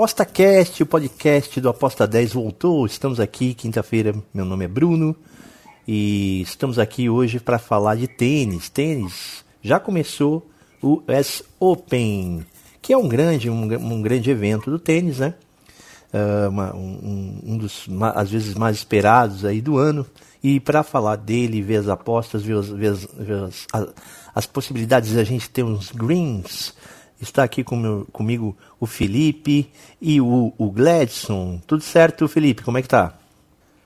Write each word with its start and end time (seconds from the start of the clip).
ApostaCast, 0.00 0.82
o 0.82 0.86
podcast 0.86 1.60
do 1.60 1.68
Aposta 1.68 2.06
10 2.06 2.32
voltou. 2.32 2.86
Estamos 2.86 3.20
aqui 3.20 3.52
quinta-feira. 3.52 4.14
Meu 4.32 4.46
nome 4.46 4.64
é 4.64 4.68
Bruno 4.68 5.14
e 5.86 6.40
estamos 6.40 6.78
aqui 6.78 7.10
hoje 7.10 7.38
para 7.38 7.58
falar 7.58 7.96
de 7.96 8.08
tênis. 8.08 8.70
Tênis 8.70 9.44
já 9.60 9.78
começou 9.78 10.48
o 10.80 11.02
US 11.06 11.42
Open, 11.60 12.46
que 12.80 12.94
é 12.94 12.96
um 12.96 13.06
grande, 13.06 13.50
um, 13.50 13.64
um 13.74 14.00
grande 14.00 14.30
evento 14.30 14.70
do 14.70 14.78
tênis, 14.78 15.18
né? 15.18 15.34
uh, 16.12 16.48
uma, 16.48 16.74
um, 16.74 17.40
um, 17.44 17.58
dos 17.58 17.86
às 18.14 18.30
vezes 18.30 18.54
mais 18.54 18.76
esperados 18.76 19.44
aí 19.44 19.60
do 19.60 19.78
ano. 19.78 20.06
E 20.42 20.58
para 20.58 20.82
falar 20.82 21.16
dele, 21.16 21.60
ver 21.60 21.76
as 21.76 21.88
apostas, 21.88 22.42
ver, 22.42 22.56
as, 22.56 22.68
ver, 22.68 22.88
as, 23.44 23.66
as, 23.72 23.88
as, 24.34 24.46
possibilidades 24.46 25.10
de 25.10 25.20
a 25.20 25.24
gente 25.24 25.50
ter 25.50 25.62
uns 25.62 25.90
greens, 25.92 26.74
está 27.20 27.42
aqui 27.44 27.62
com, 27.62 28.04
comigo 28.12 28.56
o 28.78 28.86
Felipe 28.86 29.70
e 30.00 30.20
o, 30.20 30.52
o 30.56 30.70
Gladson. 30.70 31.60
Tudo 31.66 31.82
certo, 31.82 32.26
Felipe? 32.26 32.62
Como 32.62 32.78
é 32.78 32.82
que 32.82 32.88
tá? 32.88 33.14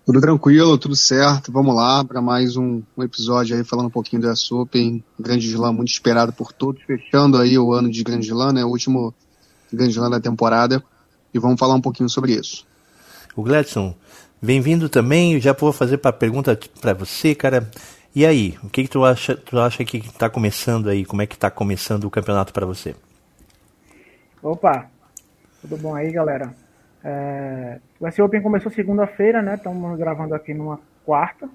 Tudo 0.06 0.20
tranquilo, 0.20 0.76
tudo 0.76 0.94
certo. 0.94 1.50
Vamos 1.50 1.74
lá 1.74 2.04
para 2.04 2.20
mais 2.20 2.56
um, 2.56 2.82
um, 2.96 3.02
episódio 3.02 3.56
aí 3.56 3.64
falando 3.64 3.86
um 3.86 3.90
pouquinho 3.90 4.20
do 4.20 4.30
US 4.30 4.52
Open, 4.52 5.02
grande 5.18 5.46
slam 5.48 5.72
muito 5.72 5.88
esperado 5.88 6.32
por 6.32 6.52
todos, 6.52 6.82
fechando 6.82 7.38
aí 7.38 7.58
o 7.58 7.72
ano 7.72 7.90
de 7.90 8.04
grande 8.04 8.26
slam, 8.26 8.52
né? 8.52 8.64
O 8.64 8.68
último 8.68 9.14
grande 9.72 9.92
slam 9.92 10.10
da 10.10 10.20
temporada 10.20 10.84
e 11.32 11.38
vamos 11.38 11.58
falar 11.58 11.74
um 11.74 11.80
pouquinho 11.80 12.08
sobre 12.08 12.34
isso. 12.34 12.66
O 13.34 13.42
Gladson, 13.42 13.94
bem-vindo 14.40 14.88
também. 14.88 15.34
Eu 15.34 15.40
já 15.40 15.54
vou 15.54 15.72
fazer 15.72 15.98
a 16.04 16.12
pergunta 16.12 16.58
para 16.80 16.92
você, 16.92 17.34
cara. 17.34 17.70
E 18.14 18.24
aí, 18.24 18.56
o 18.62 18.68
que, 18.68 18.84
que 18.84 18.90
tu 18.90 19.04
acha? 19.04 19.34
Tu 19.34 19.58
acha 19.58 19.84
que 19.84 19.96
está 19.96 20.28
começando 20.28 20.88
aí? 20.88 21.04
Como 21.04 21.22
é 21.22 21.26
que 21.26 21.34
está 21.34 21.50
começando 21.50 22.04
o 22.04 22.10
campeonato 22.10 22.52
para 22.52 22.66
você? 22.66 22.94
Opa, 24.44 24.90
tudo 25.62 25.78
bom 25.78 25.94
aí, 25.94 26.12
galera? 26.12 26.54
É, 27.02 27.80
o 27.98 28.06
S 28.06 28.20
Open 28.20 28.42
começou 28.42 28.70
segunda-feira, 28.70 29.40
né? 29.40 29.54
Estamos 29.54 29.98
gravando 29.98 30.34
aqui 30.34 30.52
numa 30.52 30.78
quarta. 31.02 31.48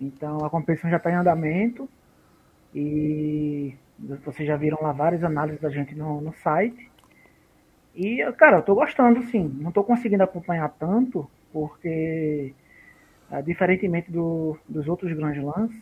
Então 0.00 0.44
a 0.44 0.50
competição 0.50 0.90
já 0.90 0.96
está 0.96 1.12
em 1.12 1.14
andamento. 1.14 1.88
E 2.74 3.76
vocês 4.24 4.48
já 4.48 4.56
viram 4.56 4.78
lá 4.82 4.90
várias 4.90 5.22
análises 5.22 5.60
da 5.60 5.70
gente 5.70 5.94
no, 5.94 6.20
no 6.20 6.34
site. 6.42 6.90
E, 7.94 8.20
cara, 8.32 8.56
eu 8.56 8.62
tô 8.62 8.74
gostando, 8.74 9.22
sim. 9.26 9.56
Não 9.60 9.70
tô 9.70 9.84
conseguindo 9.84 10.24
acompanhar 10.24 10.70
tanto, 10.70 11.30
porque, 11.52 12.52
uh, 13.30 13.40
diferentemente 13.44 14.10
do, 14.10 14.58
dos 14.68 14.88
outros 14.88 15.12
grandes 15.12 15.40
lances, 15.40 15.80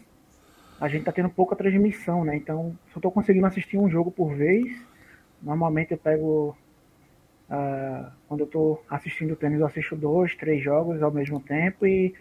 a 0.78 0.86
gente 0.86 1.06
tá 1.06 1.12
tendo 1.12 1.30
pouca 1.30 1.56
transmissão, 1.56 2.26
né? 2.26 2.36
Então, 2.36 2.76
só 2.92 3.00
tô 3.00 3.10
conseguindo 3.10 3.46
assistir 3.46 3.78
um 3.78 3.88
jogo 3.88 4.10
por 4.10 4.34
vez. 4.34 4.89
Normalmente 5.42 5.92
eu 5.92 5.98
pego. 5.98 6.56
Uh, 7.50 8.10
quando 8.28 8.40
eu 8.40 8.46
tô 8.46 8.80
assistindo 8.88 9.34
tênis, 9.34 9.58
eu 9.58 9.66
assisto 9.66 9.96
dois, 9.96 10.36
três 10.36 10.62
jogos 10.62 11.02
ao 11.02 11.10
mesmo 11.10 11.40
tempo 11.40 11.84
e 11.84 12.14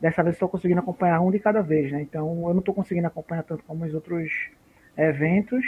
dessa 0.00 0.22
vez 0.22 0.36
estou 0.36 0.48
conseguindo 0.48 0.80
acompanhar 0.80 1.20
um 1.20 1.30
de 1.30 1.38
cada 1.38 1.60
vez, 1.60 1.92
né? 1.92 2.00
Então 2.00 2.48
eu 2.48 2.54
não 2.54 2.60
estou 2.60 2.74
conseguindo 2.74 3.06
acompanhar 3.06 3.42
tanto 3.42 3.62
como 3.64 3.84
os 3.84 3.92
outros 3.92 4.30
eventos, 4.96 5.62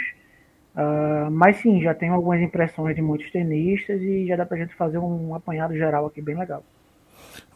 Uh, 0.73 1.29
mas 1.29 1.57
sim, 1.57 1.81
já 1.81 1.93
tenho 1.93 2.13
algumas 2.13 2.41
impressões 2.41 2.95
de 2.95 3.01
muitos 3.01 3.29
tenistas 3.31 4.01
e 4.01 4.25
já 4.25 4.35
dá 4.35 4.45
pra 4.45 4.57
gente 4.57 4.73
fazer 4.73 4.97
um 4.97 5.35
apanhado 5.35 5.75
geral 5.75 6.07
aqui 6.07 6.19
bem 6.19 6.35
legal. 6.35 6.63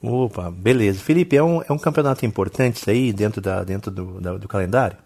Opa, 0.01 0.51
beleza. 0.51 0.99
Felipe, 0.99 1.35
é 1.35 1.43
um, 1.43 1.61
é 1.63 1.71
um 1.71 1.79
campeonato 1.79 2.25
importante 2.25 2.75
isso 2.75 2.89
aí 2.89 3.11
dentro, 3.11 3.41
da, 3.41 3.63
dentro 3.63 3.89
do, 3.89 4.21
da, 4.21 4.37
do 4.37 4.47
calendário? 4.47 4.97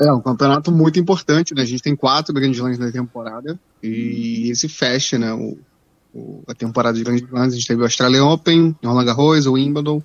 É 0.00 0.12
um 0.12 0.20
campeonato 0.20 0.70
muito 0.70 0.98
importante, 0.98 1.54
né? 1.54 1.62
A 1.62 1.64
gente 1.64 1.82
tem 1.82 1.96
quatro 1.96 2.32
grandes 2.32 2.60
lãs 2.60 2.78
na 2.78 2.90
temporada 2.92 3.58
e 3.82 4.48
esse 4.50 4.68
fecha, 4.68 5.18
né? 5.18 5.32
O, 5.32 5.58
o, 6.14 6.42
a 6.46 6.54
temporada 6.54 6.96
de 6.96 7.02
grandes 7.02 7.28
lãs, 7.30 7.52
a 7.52 7.56
gente 7.56 7.66
teve 7.66 7.80
o 7.80 7.84
Australian 7.84 8.26
Open, 8.26 8.76
Roland 8.84 9.04
Garros, 9.04 9.46
o 9.46 9.54
Wimbledon 9.54 10.00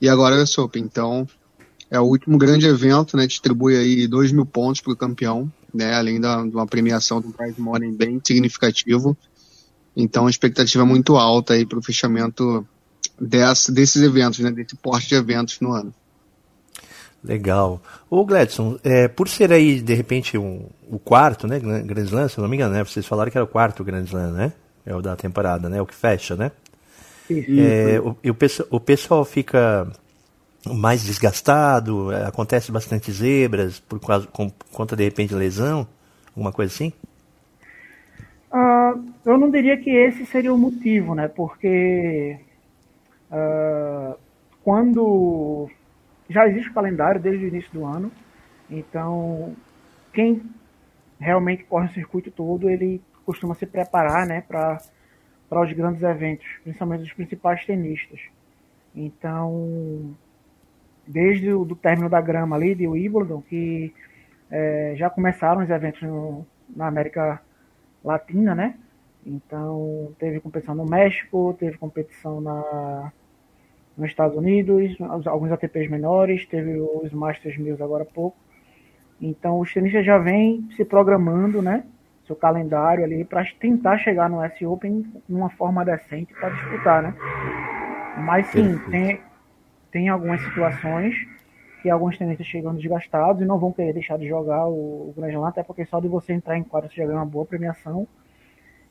e 0.00 0.08
agora 0.08 0.36
o 0.36 0.42
US 0.42 0.58
Open. 0.58 0.82
Então, 0.82 1.26
é 1.90 1.98
o 1.98 2.04
último 2.04 2.36
grande 2.36 2.66
evento, 2.66 3.16
né? 3.16 3.26
Distribui 3.26 3.76
aí 3.76 4.06
2 4.06 4.32
mil 4.32 4.44
pontos 4.44 4.80
para 4.80 4.92
o 4.92 4.96
campeão, 4.96 5.50
né? 5.72 5.94
Além 5.94 6.20
da, 6.20 6.42
de 6.42 6.54
uma 6.54 6.66
premiação 6.66 7.18
um 7.18 7.32
prize 7.32 7.60
money 7.60 7.90
bem 7.90 8.20
significativo. 8.22 9.16
Então 9.96 10.26
a 10.26 10.30
expectativa 10.30 10.84
é 10.84 10.86
muito 10.86 11.16
alta 11.16 11.54
aí 11.54 11.66
para 11.66 11.78
o 11.78 11.82
fechamento 11.82 12.66
desses 13.20 14.02
eventos, 14.02 14.40
né? 14.40 14.50
Desse 14.50 14.74
porte 14.76 15.08
de 15.08 15.14
eventos 15.14 15.60
no 15.60 15.72
ano. 15.72 15.94
Legal. 17.24 17.80
Ô 18.10 18.24
Gladson, 18.24 18.78
é, 18.82 19.06
por 19.06 19.28
ser 19.28 19.52
aí, 19.52 19.80
de 19.80 19.94
repente, 19.94 20.36
um, 20.36 20.66
o 20.90 20.98
quarto, 20.98 21.46
né, 21.46 21.60
Grand 21.60 22.04
Slam, 22.04 22.28
se 22.28 22.40
não 22.40 22.48
me 22.48 22.56
engano, 22.56 22.74
né? 22.74 22.84
Vocês 22.84 23.06
falaram 23.06 23.30
que 23.30 23.38
era 23.38 23.44
o 23.44 23.48
quarto 23.48 23.84
Grand 23.84 24.04
Slam, 24.04 24.32
né? 24.32 24.52
É 24.84 24.94
o 24.94 25.00
da 25.00 25.14
temporada, 25.14 25.68
né? 25.68 25.80
O 25.80 25.86
que 25.86 25.94
fecha, 25.94 26.34
né? 26.34 26.50
Isso. 27.30 27.60
É, 27.60 28.00
o, 28.00 28.10
o, 28.10 28.76
o 28.76 28.80
pessoal 28.80 29.24
fica 29.24 29.88
mais 30.66 31.04
desgastado? 31.04 32.12
É, 32.12 32.26
acontece 32.26 32.72
bastante 32.72 33.12
zebras 33.12 33.78
por, 33.78 34.00
causa, 34.00 34.26
com, 34.26 34.50
conta 34.72 34.96
de 34.96 35.04
repente 35.04 35.34
lesão? 35.34 35.86
Alguma 36.28 36.52
coisa 36.52 36.72
assim? 36.72 36.92
Uh, 38.52 39.12
eu 39.24 39.38
não 39.38 39.50
diria 39.50 39.76
que 39.76 39.90
esse 39.90 40.26
seria 40.26 40.52
o 40.52 40.58
motivo, 40.58 41.14
né? 41.14 41.28
Porque 41.28 42.38
uh, 43.30 44.14
quando 44.62 45.70
já 46.28 46.46
existe 46.46 46.70
o 46.70 46.74
calendário 46.74 47.20
desde 47.20 47.44
o 47.44 47.48
início 47.48 47.72
do 47.72 47.84
ano, 47.84 48.10
então 48.70 49.54
quem 50.12 50.42
realmente 51.18 51.64
corre 51.64 51.86
o 51.86 51.92
circuito 51.92 52.30
todo, 52.30 52.68
ele 52.68 53.00
costuma 53.24 53.54
se 53.54 53.66
preparar, 53.66 54.26
né, 54.26 54.42
para 54.42 54.80
os 55.50 55.72
grandes 55.72 56.02
eventos, 56.02 56.46
principalmente 56.62 57.04
os 57.04 57.12
principais 57.12 57.64
tenistas. 57.64 58.20
Então, 58.94 60.14
desde 61.06 61.52
o 61.52 61.64
do 61.64 61.76
término 61.76 62.08
da 62.08 62.20
grama 62.20 62.56
ali 62.56 62.74
de 62.74 62.86
Wimbledon, 62.86 63.40
que 63.42 63.94
é, 64.50 64.94
já 64.96 65.08
começaram 65.08 65.62
os 65.62 65.70
eventos 65.70 66.02
no, 66.02 66.46
na 66.74 66.86
América 66.88 67.40
Latina, 68.04 68.54
né? 68.54 68.76
Então 69.24 70.12
teve 70.18 70.40
competição 70.40 70.74
no 70.74 70.84
México, 70.84 71.56
teve 71.58 71.78
competição 71.78 72.40
na, 72.40 73.12
nos 73.96 74.08
Estados 74.08 74.36
Unidos, 74.36 74.96
alguns 75.26 75.52
ATPs 75.52 75.90
menores, 75.90 76.46
teve 76.46 76.80
os 76.80 77.12
Masters 77.12 77.58
Mills 77.58 77.82
agora 77.82 78.04
há 78.04 78.06
pouco. 78.06 78.36
Então 79.20 79.60
os 79.60 79.72
tenistas 79.72 80.04
já 80.04 80.18
vêm 80.18 80.68
se 80.76 80.84
programando, 80.84 81.62
né? 81.62 81.84
Seu 82.26 82.34
calendário 82.34 83.04
ali 83.04 83.24
para 83.24 83.44
tentar 83.60 83.98
chegar 83.98 84.28
no 84.28 84.42
S 84.42 84.64
Open 84.64 85.04
numa 85.28 85.50
forma 85.50 85.84
decente 85.84 86.32
para 86.34 86.50
disputar, 86.50 87.02
né? 87.02 87.14
Mas 88.18 88.46
sim, 88.48 88.78
tem, 88.90 89.20
tem 89.90 90.08
algumas 90.08 90.40
situações 90.42 91.14
que 91.82 91.90
alguns 91.90 92.16
tenistas 92.16 92.46
chegam 92.46 92.74
desgastados 92.74 93.42
e 93.42 93.44
não 93.44 93.58
vão 93.58 93.72
querer 93.72 93.92
deixar 93.92 94.16
de 94.16 94.26
jogar 94.26 94.66
o, 94.68 95.10
o 95.10 95.14
Grand 95.16 95.30
Slam, 95.30 95.48
até 95.48 95.62
porque 95.62 95.84
só 95.84 96.00
de 96.00 96.08
você 96.08 96.32
entrar 96.32 96.56
em 96.56 96.62
quadro 96.62 96.88
você 96.88 96.96
já 96.96 97.06
ganha 97.06 97.18
uma 97.18 97.26
boa 97.26 97.44
premiação 97.44 98.06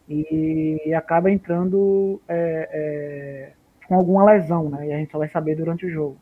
e, 0.09 0.81
e 0.85 0.93
acaba 0.93 1.31
entrando 1.31 2.21
é, 2.27 2.69
é, 2.71 3.53
com 3.91 3.97
alguma 3.97 4.23
lesão, 4.23 4.69
né? 4.69 4.87
E 4.87 4.93
a 4.93 4.97
gente 4.99 5.11
só 5.11 5.17
vai 5.17 5.27
saber 5.27 5.53
durante 5.53 5.85
o 5.85 5.89
jogo. 5.89 6.17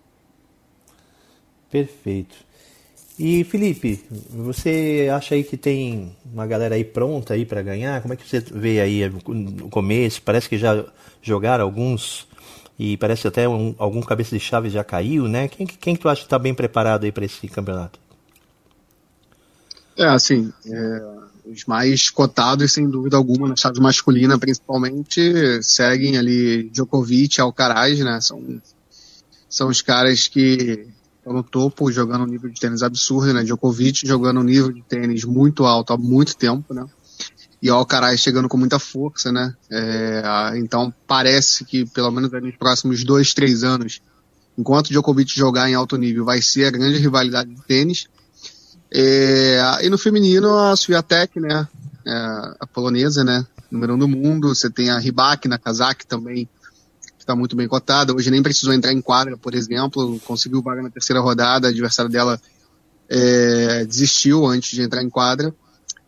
Perfeito. 1.69 2.35
E 3.19 3.43
Felipe, 3.43 4.03
você 4.31 5.07
acha 5.13 5.35
aí 5.35 5.43
que 5.43 5.55
tem 5.55 6.15
uma 6.33 6.47
galera 6.47 6.73
aí 6.73 6.83
pronta 6.83 7.35
aí 7.35 7.45
para 7.45 7.61
ganhar? 7.61 8.01
Como 8.01 8.11
é 8.11 8.17
que 8.17 8.27
você 8.27 8.39
vê 8.39 8.81
aí 8.81 9.07
no 9.07 9.69
começo? 9.69 10.19
Parece 10.23 10.49
que 10.49 10.57
já 10.57 10.83
jogaram 11.21 11.63
alguns 11.63 12.27
e 12.79 12.97
parece 12.97 13.27
até 13.27 13.47
um, 13.47 13.75
algum 13.77 14.01
cabeça 14.01 14.35
de 14.35 14.39
chave 14.39 14.71
já 14.71 14.83
caiu, 14.83 15.27
né? 15.27 15.47
Quem, 15.47 15.67
quem 15.67 15.95
que 15.95 16.01
tu 16.01 16.09
acha 16.09 16.21
que 16.21 16.25
está 16.25 16.39
bem 16.39 16.55
preparado 16.55 17.03
aí 17.03 17.11
para 17.11 17.25
esse 17.25 17.47
campeonato? 17.47 17.99
É, 19.95 20.05
assim, 20.05 20.51
é, 20.65 21.01
os 21.51 21.65
mais 21.65 22.09
cotados, 22.09 22.71
sem 22.71 22.89
dúvida 22.89 23.17
alguma, 23.17 23.47
na 23.47 23.55
chave 23.55 23.79
masculina, 23.79 24.37
principalmente, 24.37 25.61
seguem 25.61 26.17
ali 26.17 26.69
Djokovic, 26.69 27.39
Alcaraz, 27.41 27.99
né? 27.99 28.19
São, 28.21 28.61
são 29.49 29.69
os 29.69 29.81
caras 29.81 30.27
que 30.27 30.87
estão 31.17 31.33
no 31.33 31.43
topo, 31.43 31.91
jogando 31.91 32.23
um 32.23 32.27
nível 32.27 32.49
de 32.49 32.59
tênis 32.59 32.83
absurdo, 32.83 33.33
né? 33.33 33.43
Djokovic 33.43 34.05
jogando 34.05 34.39
um 34.39 34.43
nível 34.43 34.71
de 34.71 34.81
tênis 34.81 35.23
muito 35.23 35.65
alto 35.65 35.93
há 35.93 35.97
muito 35.97 36.35
tempo, 36.35 36.73
né? 36.73 36.85
e 37.61 37.69
o 37.69 37.75
Alcaraz 37.75 38.21
chegando 38.21 38.47
com 38.47 38.57
muita 38.57 38.79
força, 38.79 39.31
né? 39.31 39.53
É, 39.69 40.53
então 40.55 40.93
parece 41.05 41.65
que 41.65 41.85
pelo 41.85 42.11
menos 42.11 42.31
nos 42.31 42.55
próximos 42.55 43.03
dois, 43.03 43.33
três 43.33 43.63
anos, 43.63 44.01
enquanto 44.57 44.89
Djokovic 44.89 45.35
jogar 45.35 45.69
em 45.69 45.75
alto 45.75 45.97
nível, 45.97 46.23
vai 46.23 46.41
ser 46.41 46.65
a 46.65 46.71
grande 46.71 46.97
rivalidade 46.97 47.53
de 47.53 47.61
tênis. 47.63 48.07
É, 48.91 49.85
e 49.85 49.89
no 49.89 49.97
feminino 49.97 50.57
a 50.57 50.75
Swiatek, 50.75 51.39
né? 51.39 51.67
É, 52.05 52.11
a 52.59 52.67
polonesa, 52.67 53.23
né? 53.23 53.45
Número 53.69 53.93
um 53.93 53.97
do 53.97 54.07
mundo. 54.07 54.53
Você 54.53 54.69
tem 54.69 54.89
a 54.89 54.97
Ribak 54.97 55.47
na 55.47 55.59
Kazakh 55.59 56.05
também, 56.07 56.49
que 57.17 57.21
está 57.23 57.35
muito 57.35 57.55
bem 57.55 57.67
cotada. 57.67 58.13
Hoje 58.13 58.31
nem 58.31 58.41
precisou 58.41 58.73
entrar 58.73 58.91
em 58.91 59.01
quadra, 59.01 59.37
por 59.37 59.53
exemplo. 59.53 60.19
Conseguiu 60.21 60.61
vaga 60.61 60.81
na 60.81 60.89
terceira 60.89 61.21
rodada. 61.21 61.67
A 61.67 61.71
adversária 61.71 62.09
dela 62.09 62.41
é, 63.07 63.85
desistiu 63.85 64.45
antes 64.45 64.71
de 64.71 64.81
entrar 64.81 65.03
em 65.03 65.09
quadra. 65.09 65.53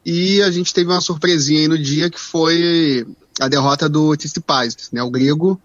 E 0.03 0.41
a 0.41 0.49
gente 0.49 0.73
teve 0.73 0.89
uma 0.89 1.01
surpresinha 1.01 1.59
aí 1.59 1.67
no 1.67 1.77
dia 1.77 2.09
que 2.09 2.19
foi 2.19 3.05
a 3.39 3.47
derrota 3.47 3.87
do 3.87 4.15
Tsitsipas, 4.15 4.89
né? 4.91 5.03
O 5.03 5.11
grego, 5.11 5.61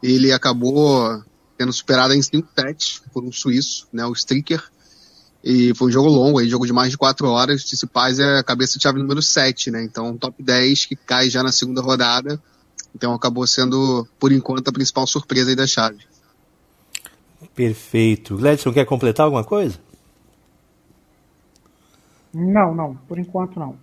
ele 0.00 0.32
acabou 0.32 1.22
tendo 1.58 1.72
superado 1.72 2.14
em 2.14 2.22
5 2.22 2.48
sets 2.56 3.02
por 3.12 3.24
um 3.24 3.32
suíço, 3.32 3.88
né? 3.92 4.06
O 4.06 4.12
Stricker. 4.12 4.62
E 5.42 5.74
foi 5.74 5.88
um 5.88 5.90
jogo 5.90 6.08
longo, 6.08 6.38
aí, 6.38 6.48
jogo 6.48 6.66
de 6.66 6.72
mais 6.72 6.90
de 6.90 6.98
4 6.98 7.26
horas. 7.26 7.64
Tsitsipas 7.64 8.18
é 8.18 8.38
a 8.38 8.44
cabeça 8.44 8.76
de 8.76 8.82
chave 8.82 8.98
número 8.98 9.22
7, 9.22 9.70
né? 9.70 9.82
Então, 9.82 10.16
top 10.16 10.42
10 10.42 10.86
que 10.86 10.96
cai 10.96 11.30
já 11.30 11.42
na 11.42 11.50
segunda 11.50 11.80
rodada. 11.80 12.40
Então, 12.94 13.14
acabou 13.14 13.46
sendo, 13.46 14.06
por 14.18 14.32
enquanto, 14.32 14.68
a 14.68 14.72
principal 14.72 15.06
surpresa 15.06 15.50
aí 15.50 15.56
da 15.56 15.66
chave. 15.66 16.04
Perfeito. 17.54 18.36
Gledson, 18.36 18.72
quer 18.72 18.84
completar 18.84 19.24
alguma 19.24 19.44
coisa? 19.44 19.78
Não, 22.32 22.74
não, 22.74 22.94
por 23.08 23.18
enquanto 23.18 23.58
não. 23.58 23.76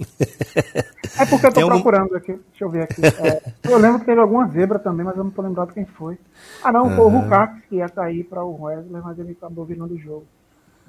é 1.18 1.26
porque 1.26 1.46
eu 1.46 1.52
tô 1.52 1.66
procurando 1.66 2.14
aqui. 2.16 2.32
Deixa 2.32 2.64
eu 2.64 2.70
ver 2.70 2.84
aqui. 2.84 3.02
É, 3.04 3.52
eu 3.64 3.78
lembro 3.78 4.00
que 4.00 4.06
teve 4.06 4.20
alguma 4.20 4.48
zebra 4.48 4.78
também, 4.78 5.04
mas 5.04 5.16
eu 5.16 5.24
não 5.24 5.30
tô 5.30 5.42
lembrado 5.42 5.72
quem 5.72 5.84
foi. 5.84 6.18
Ah, 6.62 6.72
não, 6.72 6.88
foi 6.90 7.04
uhum. 7.04 7.18
o 7.18 7.22
Lukaku 7.22 7.60
que 7.68 7.76
ia 7.76 7.88
cair 7.88 8.24
para 8.24 8.44
o 8.44 8.62
Wesley, 8.62 9.02
mas 9.02 9.18
ele 9.18 9.32
acabou 9.32 9.64
virando 9.64 9.94
o 9.94 9.98
jogo. 9.98 10.26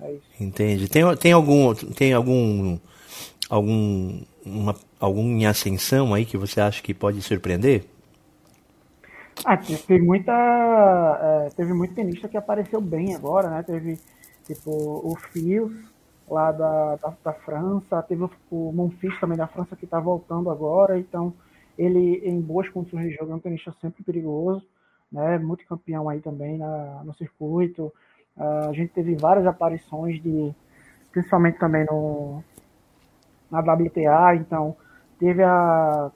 É 0.01 0.13
isso. 0.13 0.23
Entendi. 0.39 0.89
Tem, 0.89 1.15
tem 1.15 1.31
algum. 1.31 1.73
Tem 1.73 2.13
algum. 2.13 2.77
algum. 3.49 4.21
Uma, 4.43 4.75
algum 4.99 5.23
em 5.23 5.45
ascensão 5.45 6.13
aí 6.13 6.25
que 6.25 6.35
você 6.35 6.59
acha 6.59 6.81
que 6.81 6.93
pode 6.93 7.21
surpreender? 7.21 7.85
Ah, 9.45 9.57
teve 9.57 9.99
muita. 9.99 10.31
É, 11.21 11.49
teve 11.55 11.73
muito 11.73 11.93
tenista 11.93 12.27
que 12.27 12.37
apareceu 12.37 12.81
bem 12.81 13.15
agora, 13.15 13.49
né? 13.49 13.63
Teve 13.63 13.99
tipo 14.45 14.71
o 14.71 15.15
Fios 15.31 15.91
lá 16.31 16.51
da, 16.51 16.95
da, 16.95 17.13
da, 17.23 17.33
França, 17.33 18.01
teve 18.03 18.23
o 18.49 18.71
Monfils 18.71 19.19
também 19.19 19.37
da 19.37 19.47
França 19.47 19.75
que 19.75 19.83
está 19.83 19.99
voltando 19.99 20.49
agora, 20.49 20.97
então 20.97 21.33
ele 21.77 22.21
em 22.23 22.39
boas 22.39 22.69
condições 22.69 23.09
de 23.09 23.15
jogo 23.15 23.33
é 23.33 23.35
um 23.35 23.39
tenista 23.39 23.75
sempre 23.81 24.01
perigoso, 24.01 24.65
né, 25.11 25.37
muito 25.37 25.65
campeão 25.65 26.07
aí 26.07 26.21
também 26.21 26.57
na, 26.57 27.03
no 27.03 27.13
circuito, 27.15 27.91
a 28.37 28.71
gente 28.73 28.93
teve 28.93 29.15
várias 29.15 29.45
aparições 29.45 30.21
de, 30.21 30.53
principalmente 31.11 31.59
também 31.59 31.85
no, 31.85 32.43
na 33.49 33.59
WTA, 33.59 34.35
então 34.35 34.75
teve 35.19 35.43
a 35.43 36.11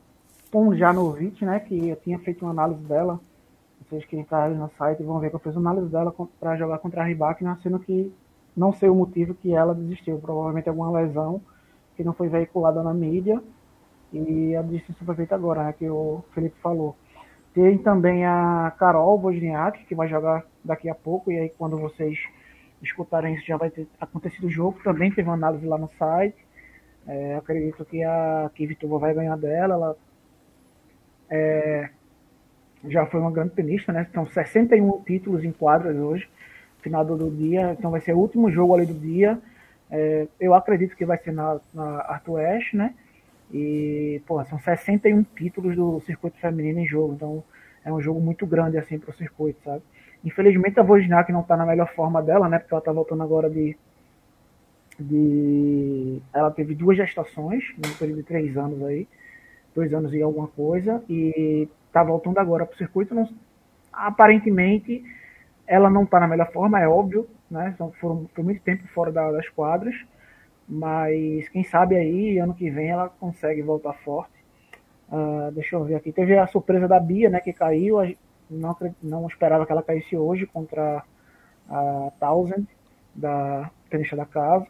Ponjanovic, 0.51 1.43
né, 1.45 1.59
que 1.59 1.89
eu 1.89 1.95
tinha 1.97 2.17
feito 2.19 2.43
uma 2.43 2.51
análise 2.51 2.81
dela, 2.83 3.19
vocês 3.87 4.05
que 4.05 4.17
entrarem 4.17 4.57
no 4.57 4.69
site 4.77 5.03
vão 5.03 5.19
ver 5.19 5.29
que 5.29 5.35
eu 5.35 5.39
fiz 5.39 5.55
uma 5.55 5.71
análise 5.71 5.91
dela 5.91 6.13
para 6.39 6.57
jogar 6.57 6.79
contra 6.79 7.01
a 7.01 7.05
Ribac, 7.05 7.43
sendo 7.61 7.79
que 7.79 8.11
não 8.55 8.73
sei 8.73 8.89
o 8.89 8.95
motivo 8.95 9.35
que 9.35 9.53
ela 9.53 9.75
desistiu. 9.75 10.17
Provavelmente 10.17 10.69
alguma 10.69 10.91
lesão 10.91 11.41
que 11.95 12.03
não 12.03 12.13
foi 12.13 12.27
veiculada 12.27 12.81
na 12.81 12.93
mídia. 12.93 13.41
E 14.11 14.55
a 14.55 14.61
desistência 14.61 15.05
foi 15.05 15.15
feita 15.15 15.35
agora, 15.35 15.65
né, 15.65 15.73
que 15.73 15.89
o 15.89 16.23
Felipe 16.33 16.55
falou. 16.61 16.95
Tem 17.55 17.77
também 17.77 18.25
a 18.25 18.71
Carol 18.77 19.19
Wozniak, 19.19 19.85
que 19.85 19.95
vai 19.95 20.07
jogar 20.07 20.45
daqui 20.63 20.89
a 20.89 20.93
pouco. 20.93 21.31
E 21.31 21.39
aí, 21.39 21.49
quando 21.49 21.79
vocês 21.79 22.19
escutarem 22.83 23.33
isso, 23.33 23.47
já 23.47 23.57
vai 23.57 23.71
ter 23.71 23.87
acontecido 23.99 24.45
o 24.45 24.51
jogo. 24.51 24.79
Também 24.83 25.09
teve 25.09 25.27
uma 25.27 25.35
análise 25.35 25.65
lá 25.65 25.77
no 25.77 25.89
site. 25.97 26.37
É, 27.07 27.35
acredito 27.37 27.83
que 27.85 28.03
a 28.03 28.51
Kivitova 28.53 28.99
vai 28.99 29.13
ganhar 29.13 29.37
dela. 29.37 29.73
Ela 29.73 29.97
é, 31.31 31.89
já 32.87 33.07
foi 33.07 33.19
uma 33.19 33.31
grande 33.31 33.51
tenista, 33.55 33.91
né? 33.91 34.05
São 34.13 34.27
61 34.27 35.01
títulos 35.03 35.43
em 35.43 35.51
quadras 35.51 35.95
hoje 35.95 36.29
final 36.85 37.03
do 37.03 37.31
dia, 37.31 37.75
então 37.77 37.89
vai 37.89 37.99
ser 37.99 38.13
o 38.13 38.19
último 38.19 38.51
jogo 38.51 38.75
ali 38.75 38.85
do 38.85 38.93
dia. 38.93 39.39
É, 39.89 40.27
eu 40.39 40.53
acredito 40.53 40.95
que 40.95 41.03
vai 41.03 41.17
ser 41.17 41.31
na, 41.31 41.59
na 41.73 42.01
Arthur 42.01 42.39
Ashe, 42.41 42.77
né? 42.77 42.93
E, 43.53 44.21
pô, 44.25 44.43
são 44.45 44.59
61 44.59 45.23
títulos 45.35 45.75
do 45.75 45.99
circuito 46.01 46.37
feminino 46.39 46.79
em 46.79 46.87
jogo, 46.87 47.13
então 47.13 47.43
é 47.83 47.91
um 47.91 48.01
jogo 48.01 48.19
muito 48.19 48.45
grande 48.45 48.77
assim 48.77 48.97
para 48.97 49.11
o 49.11 49.13
circuito, 49.13 49.61
sabe? 49.63 49.83
Infelizmente 50.23 50.79
a 50.79 50.83
Wozniak 50.83 51.31
não 51.31 51.41
está 51.41 51.55
na 51.55 51.65
melhor 51.65 51.93
forma 51.93 52.21
dela, 52.21 52.49
né? 52.49 52.57
Porque 52.57 52.73
ela 52.73 52.79
está 52.79 52.91
voltando 52.91 53.21
agora 53.21 53.49
de, 53.49 53.77
de. 54.99 56.19
Ela 56.33 56.49
teve 56.49 56.73
duas 56.73 56.97
gestações, 56.97 57.63
no 57.77 57.93
período 57.95 58.17
de 58.17 58.23
três 58.23 58.57
anos 58.57 58.83
aí, 58.83 59.07
dois 59.75 59.93
anos 59.93 60.11
e 60.13 60.21
alguma 60.21 60.47
coisa, 60.47 61.03
e 61.07 61.69
está 61.87 62.03
voltando 62.03 62.39
agora 62.39 62.65
para 62.65 62.73
o 62.73 62.77
circuito. 62.77 63.13
Não, 63.13 63.29
aparentemente 63.93 65.03
ela 65.67 65.89
não 65.89 66.03
está 66.03 66.19
na 66.19 66.27
melhor 66.27 66.51
forma, 66.51 66.79
é 66.79 66.87
óbvio, 66.87 67.27
né? 67.49 67.71
Então, 67.73 67.91
foram, 67.99 68.27
foi 68.33 68.43
muito 68.43 68.61
tempo 68.61 68.87
fora 68.89 69.11
da, 69.11 69.31
das 69.31 69.47
quadras, 69.49 69.95
mas 70.67 71.47
quem 71.49 71.63
sabe 71.63 71.95
aí, 71.95 72.39
ano 72.39 72.53
que 72.53 72.69
vem, 72.69 72.89
ela 72.89 73.09
consegue 73.09 73.61
voltar 73.61 73.93
forte. 73.93 74.33
Uh, 75.09 75.51
deixa 75.51 75.75
eu 75.75 75.83
ver 75.83 75.95
aqui. 75.95 76.11
Teve 76.11 76.37
a 76.37 76.47
surpresa 76.47 76.87
da 76.87 76.99
Bia, 76.99 77.29
né? 77.29 77.39
Que 77.39 77.53
caiu. 77.53 77.97
Não, 78.49 78.75
não 79.01 79.27
esperava 79.27 79.65
que 79.65 79.71
ela 79.71 79.83
caísse 79.83 80.17
hoje 80.17 80.45
contra 80.47 81.03
a 81.69 82.11
Thousand, 82.19 82.65
da 83.13 83.69
tenista 83.89 84.15
da 84.15 84.25
casa. 84.25 84.67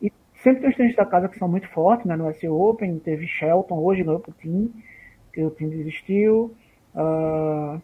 E 0.00 0.12
sempre 0.42 0.60
tem 0.60 0.70
os 0.70 0.76
tenistas 0.76 1.04
da 1.04 1.10
casa 1.10 1.28
que 1.28 1.38
são 1.38 1.48
muito 1.48 1.68
fortes, 1.68 2.06
né? 2.06 2.16
No 2.16 2.28
S 2.28 2.46
Open, 2.46 2.98
teve 2.98 3.26
Shelton 3.26 3.78
hoje, 3.78 4.02
ganhou 4.02 4.20
pro 4.20 4.32
Team, 4.32 4.70
que 5.32 5.42
o 5.42 5.50
time 5.50 5.70
desistiu. 5.70 6.54
Uh, 6.94 7.80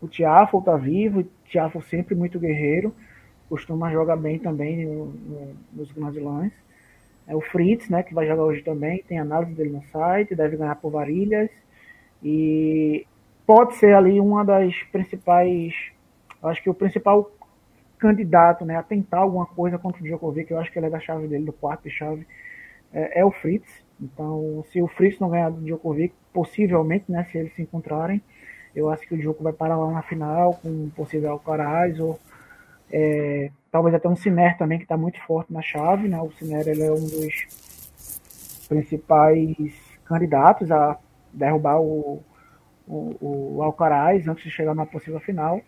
o 0.00 0.08
Tiafo 0.08 0.58
está 0.58 0.76
vivo, 0.76 1.20
o 1.20 1.24
Tiafo 1.44 1.82
sempre 1.82 2.14
muito 2.14 2.40
guerreiro, 2.40 2.94
costuma 3.52 3.92
jogar 3.92 4.16
bem 4.16 4.38
também 4.38 4.86
no, 4.86 5.04
no, 5.08 5.56
nos 5.74 5.92
grandes 5.92 6.22
lãs. 6.22 6.50
É 7.26 7.36
o 7.36 7.40
Fritz, 7.42 7.86
né, 7.90 8.02
que 8.02 8.14
vai 8.14 8.26
jogar 8.26 8.44
hoje 8.44 8.62
também, 8.62 9.04
tem 9.06 9.18
análise 9.18 9.52
dele 9.52 9.68
no 9.68 9.82
site, 9.92 10.34
deve 10.34 10.56
ganhar 10.56 10.74
por 10.76 10.90
varilhas. 10.90 11.50
E 12.22 13.06
pode 13.46 13.74
ser 13.74 13.94
ali 13.94 14.18
uma 14.18 14.42
das 14.42 14.74
principais, 14.84 15.74
acho 16.42 16.62
que 16.62 16.70
o 16.70 16.74
principal 16.74 17.30
candidato 17.98 18.64
né, 18.64 18.76
a 18.76 18.82
tentar 18.82 19.18
alguma 19.18 19.44
coisa 19.44 19.78
contra 19.78 20.00
o 20.00 20.04
Djokovic, 20.04 20.50
eu 20.50 20.58
acho 20.58 20.72
que 20.72 20.78
ele 20.78 20.86
é 20.86 20.90
da 20.90 20.98
chave 20.98 21.28
dele, 21.28 21.44
do 21.44 21.52
quarto 21.52 21.82
de 21.82 21.90
chave, 21.90 22.26
é, 22.90 23.20
é 23.20 23.24
o 23.24 23.30
Fritz. 23.30 23.68
Então, 24.00 24.64
se 24.72 24.80
o 24.80 24.88
Fritz 24.88 25.18
não 25.18 25.28
ganhar 25.28 25.50
do 25.50 25.60
Djokovic, 25.60 26.14
possivelmente, 26.32 27.12
né, 27.12 27.28
se 27.30 27.36
eles 27.36 27.54
se 27.54 27.60
encontrarem, 27.60 28.22
eu 28.74 28.88
acho 28.88 29.06
que 29.06 29.14
o 29.14 29.20
jogo 29.20 29.44
vai 29.44 29.52
parar 29.52 29.76
lá 29.76 29.92
na 29.92 30.00
final 30.00 30.54
com 30.54 30.88
possível 30.96 31.32
Alcaraz 31.32 32.00
ou 32.00 32.18
é, 32.92 33.50
talvez 33.70 33.94
até 33.94 34.06
um 34.08 34.14
Sinner 34.14 34.56
também 34.58 34.78
que 34.78 34.84
está 34.84 34.96
muito 34.96 35.18
forte 35.22 35.52
na 35.52 35.62
chave, 35.62 36.06
né? 36.08 36.20
O 36.20 36.30
Sinner 36.32 36.68
ele 36.68 36.82
é 36.82 36.92
um 36.92 37.06
dos 37.06 38.66
principais 38.68 39.56
candidatos 40.04 40.70
a 40.70 40.98
derrubar 41.32 41.80
o, 41.80 42.22
o, 42.86 43.56
o 43.56 43.62
Alcaraz 43.62 44.28
antes 44.28 44.44
de 44.44 44.50
chegar 44.50 44.74
na 44.74 44.84
possível 44.84 45.20
final. 45.20 45.60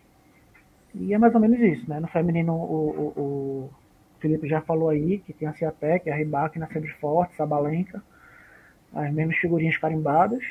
E 0.93 1.13
é 1.13 1.17
mais 1.17 1.33
ou 1.33 1.41
menos 1.41 1.59
isso, 1.59 1.89
né? 1.89 1.99
No 1.99 2.07
feminino, 2.07 2.53
o, 2.53 3.13
o, 3.15 3.21
o 3.21 3.69
Felipe 4.19 4.47
já 4.47 4.61
falou 4.61 4.89
aí 4.89 5.17
que 5.19 5.33
tem 5.33 5.47
a 5.47 5.53
Ciatec, 5.53 6.09
a 6.09 6.15
Ribac 6.15 6.57
na 6.59 6.67
sempre 6.67 6.91
forte, 6.93 7.35
Sabalenka, 7.35 8.03
as 8.93 9.11
mesmas 9.11 9.37
figurinhas 9.37 9.77
carimbadas. 9.77 10.43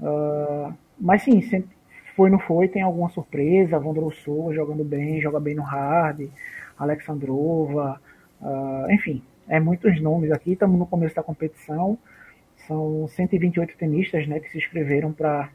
Uh, 0.00 0.72
mas 0.98 1.22
sim, 1.22 1.42
sempre 1.42 1.77
foi 2.18 2.30
não 2.30 2.40
foi, 2.40 2.66
tem 2.66 2.82
alguma 2.82 3.08
surpresa. 3.10 3.78
Vondroussoa 3.78 4.52
jogando 4.52 4.82
bem, 4.82 5.20
joga 5.20 5.38
bem 5.38 5.54
no 5.54 5.62
hard, 5.62 6.28
Alexandrova, 6.76 8.00
uh, 8.42 8.90
enfim, 8.90 9.22
é 9.48 9.60
muitos 9.60 10.00
nomes 10.00 10.32
aqui. 10.32 10.52
Estamos 10.52 10.76
no 10.76 10.84
começo 10.84 11.14
da 11.14 11.22
competição. 11.22 11.96
São 12.66 13.06
128 13.06 13.76
tenistas 13.78 14.26
né, 14.26 14.40
que 14.40 14.50
se 14.50 14.58
inscreveram 14.58 15.12
para. 15.12 15.48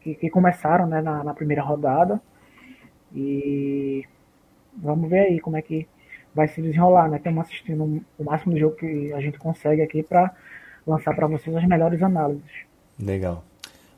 Que, 0.00 0.14
que, 0.16 0.28
começaram 0.30 0.86
né, 0.88 1.00
na, 1.00 1.22
na 1.22 1.32
primeira 1.32 1.62
rodada. 1.62 2.20
E 3.14 4.04
vamos 4.76 5.08
ver 5.08 5.20
aí 5.20 5.38
como 5.38 5.56
é 5.56 5.62
que 5.62 5.86
vai 6.34 6.48
se 6.48 6.60
desenrolar, 6.60 7.08
né? 7.08 7.18
Estamos 7.18 7.46
assistindo 7.46 8.02
o 8.18 8.24
máximo 8.24 8.54
de 8.54 8.60
jogo 8.60 8.76
que 8.76 9.12
a 9.12 9.20
gente 9.20 9.38
consegue 9.38 9.82
aqui 9.82 10.02
para 10.02 10.34
lançar 10.84 11.14
para 11.14 11.26
vocês 11.28 11.54
as 11.54 11.66
melhores 11.66 12.02
análises. 12.02 12.64
Legal. 12.98 13.44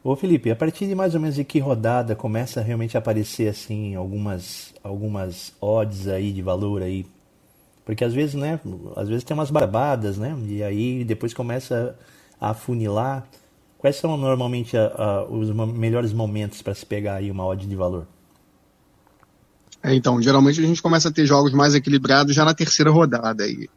Ô 0.05 0.17
Felipe, 0.17 0.51
a 0.51 0.57
partir 0.57 0.89
de 0.89 0.97
mais 0.97 1.15
ou 1.15 1.21
menos 1.21 1.37
de 1.37 1.45
que 1.45 1.61
rodada 1.61 2.17
começa 2.17 2.59
a 2.59 2.63
realmente 2.63 2.97
aparecer 2.97 3.49
assim 3.49 3.95
algumas 3.95 4.75
algumas 4.83 5.53
odds 5.61 6.09
aí 6.09 6.33
de 6.33 6.43
valor 6.43 6.83
aí? 6.83 7.07
Porque 7.85 8.05
às 8.05 8.13
vezes, 8.13 8.35
né, 8.35 8.59
às 8.97 9.09
vezes 9.09 9.23
tem 9.23 9.35
umas 9.35 9.51
barbadas, 9.51 10.19
né? 10.19 10.37
E 10.49 10.63
aí 10.63 11.05
depois 11.05 11.33
começa 11.33 11.97
afunilar, 12.41 13.27
quais 13.79 13.97
são 13.97 14.17
normalmente 14.17 14.77
a, 14.77 14.87
a, 14.87 15.25
os 15.25 15.51
melhores 15.51 16.13
momentos 16.13 16.63
para 16.63 16.75
se 16.75 16.85
pegar 16.85 17.17
aí 17.17 17.31
uma 17.31 17.47
odd 17.47 17.65
de 17.65 17.77
valor? 17.77 18.07
É, 19.83 19.95
então, 19.95 20.21
geralmente 20.21 20.61
a 20.61 20.67
gente 20.67 20.83
começa 20.83 21.09
a 21.09 21.13
ter 21.13 21.27
jogos 21.27 21.53
mais 21.53 21.75
equilibrados 21.75 22.35
já 22.35 22.45
na 22.45 22.55
terceira 22.55 22.91
rodada. 22.91 23.45
Aí. 23.45 23.69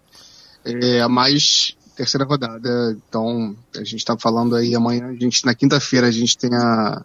É 0.63 1.01
a 1.01 1.09
mais 1.09 1.75
terceira 1.95 2.25
rodada. 2.25 2.97
Então, 3.07 3.55
a 3.75 3.83
gente 3.83 3.97
está 3.97 4.17
falando 4.17 4.55
aí 4.55 4.75
amanhã, 4.75 5.07
a 5.07 5.13
gente, 5.13 5.45
na 5.45 5.55
quinta-feira 5.55 6.07
a 6.07 6.11
gente 6.11 6.37
tem 6.37 6.53
a. 6.53 7.03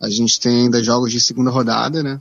A 0.00 0.10
gente 0.10 0.38
tem 0.38 0.64
ainda 0.64 0.82
jogos 0.84 1.10
de 1.10 1.20
segunda 1.20 1.50
rodada, 1.50 2.02
né? 2.02 2.20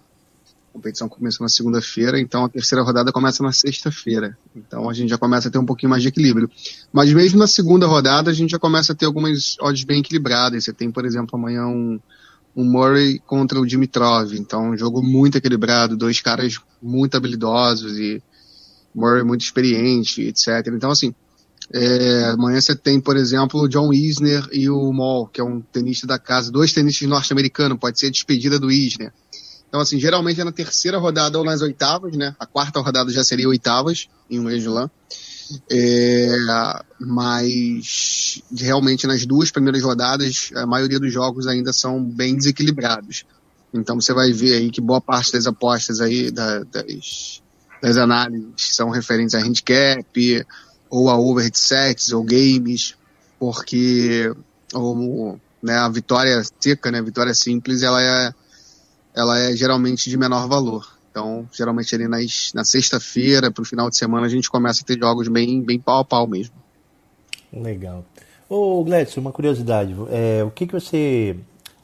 competição 0.76 1.08
começou 1.08 1.46
na 1.46 1.50
segunda-feira, 1.50 2.20
então 2.20 2.44
a 2.44 2.50
terceira 2.50 2.84
rodada 2.84 3.10
começa 3.12 3.42
na 3.42 3.54
sexta-feira. 3.54 4.38
Então 4.54 4.90
a 4.90 4.94
gente 4.94 5.10
já 5.10 5.18
começa 5.18 5.48
a 5.48 5.52
ter 5.52 5.58
um 5.58 5.66
pouquinho 5.66 5.90
mais 5.90 6.02
de 6.02 6.10
equilíbrio. 6.10 6.50
Mas 6.92 7.14
mesmo 7.14 7.40
na 7.40 7.48
segunda 7.48 7.88
rodada, 7.88 8.30
a 8.30 8.34
gente 8.34 8.52
já 8.52 8.60
começa 8.60 8.92
a 8.92 8.96
ter 8.96 9.06
algumas 9.06 9.58
odds 9.62 9.86
bem 9.86 10.02
equilibradas. 10.02 10.66
Você 10.66 10.74
tem, 10.74 10.92
por 10.92 11.06
exemplo, 11.06 11.40
amanhã 11.40 11.66
um, 11.66 11.98
um 12.54 12.66
Murray 12.66 13.20
contra 13.20 13.60
o 13.60 13.66
Dimitrov. 13.66 14.34
Então, 14.34 14.72
um 14.72 14.78
jogo 14.78 15.02
muito 15.02 15.38
equilibrado, 15.38 15.96
dois 15.96 16.20
caras 16.20 16.60
muito 16.82 17.16
habilidosos 17.16 17.98
e 17.98 18.22
Murray 18.94 19.24
muito 19.24 19.42
experiente, 19.42 20.24
etc. 20.24 20.68
Então, 20.74 20.92
assim, 20.92 21.16
é, 21.74 22.26
amanhã 22.26 22.62
você 22.62 22.76
tem, 22.76 23.00
por 23.00 23.18
exemplo, 23.18 23.62
o 23.62 23.68
John 23.68 23.92
Isner 23.92 24.48
e 24.52 24.70
o 24.70 24.92
Moll, 24.94 25.28
que 25.28 25.42
é 25.42 25.44
um 25.44 25.62
tenista 25.62 26.06
da 26.06 26.20
casa, 26.20 26.52
dois 26.52 26.74
tenistas 26.74 27.08
norte-americanos, 27.08 27.80
pode 27.80 28.00
ser 28.00 28.12
despedida 28.12 28.60
do 28.60 28.72
Isner. 28.72 29.12
Então, 29.68 29.82
assim, 29.82 30.00
geralmente 30.00 30.40
é 30.40 30.44
na 30.44 30.52
terceira 30.52 30.98
rodada 30.98 31.38
ou 31.38 31.44
nas 31.44 31.62
oitavas, 31.62 32.16
né? 32.16 32.36
A 32.40 32.46
quarta 32.46 32.80
rodada 32.80 33.12
já 33.12 33.24
seria 33.24 33.50
oitavas 33.50 34.08
em 34.30 34.40
um 34.40 34.50
Slam. 34.50 34.90
É, 35.70 36.28
mas 37.00 38.42
realmente 38.58 39.06
nas 39.06 39.28
duas 39.28 39.52
primeiras 39.52 39.84
rodadas 39.84 40.50
a 40.56 40.66
maioria 40.66 41.00
dos 41.00 41.14
jogos 41.14 41.46
ainda 41.46 41.72
são 41.72 42.04
bem 42.04 42.36
desequilibrados. 42.36 43.26
Então 43.72 44.00
você 44.00 44.14
vai 44.14 44.32
ver 44.32 44.56
aí 44.56 44.72
que 44.72 44.82
boa 44.82 45.02
parte 45.02 45.34
das 45.34 45.46
apostas 45.46 46.02
aí 46.02 46.32
da, 46.32 46.64
das, 46.64 47.44
das 47.82 47.98
análises 47.98 48.54
são 48.58 48.90
referentes 48.90 49.36
a 49.36 49.40
handicap 49.40 50.46
ou 50.96 51.10
a 51.10 51.18
over 51.18 51.52
de 51.52 51.60
sets 51.60 52.14
ou 52.14 52.24
games, 52.24 52.96
porque 53.38 54.34
ou, 54.74 55.38
né, 55.62 55.76
a 55.76 55.90
vitória 55.90 56.42
seca, 56.58 56.90
né, 56.90 57.02
vitória 57.02 57.34
simples, 57.34 57.84
ela 57.84 58.02
é 58.02 58.34
ela 59.14 59.38
é 59.38 59.56
geralmente 59.56 60.10
de 60.10 60.18
menor 60.18 60.48
valor. 60.48 60.96
Então, 61.12 61.48
geralmente 61.52 61.94
ali 61.96 62.08
nas, 62.08 62.52
na 62.54 62.64
sexta-feira, 62.66 63.52
para 63.52 63.62
o 63.62 63.66
final 63.66 63.90
de 63.90 63.98
semana, 63.98 64.26
a 64.26 64.30
gente 64.30 64.50
começa 64.50 64.82
a 64.82 64.86
ter 64.86 64.98
jogos 64.98 65.28
bem, 65.28 65.62
bem 65.62 65.80
pau 65.80 66.00
a 66.00 66.06
pau 66.06 66.28
mesmo. 66.28 66.56
Legal. 67.52 68.06
Ô 68.50 68.84
Gledson, 68.84 69.22
uma 69.22 69.32
curiosidade. 69.32 69.96
É, 70.10 70.44
o 70.44 70.52
que, 70.52 70.68
que 70.68 70.74
você 70.74 71.36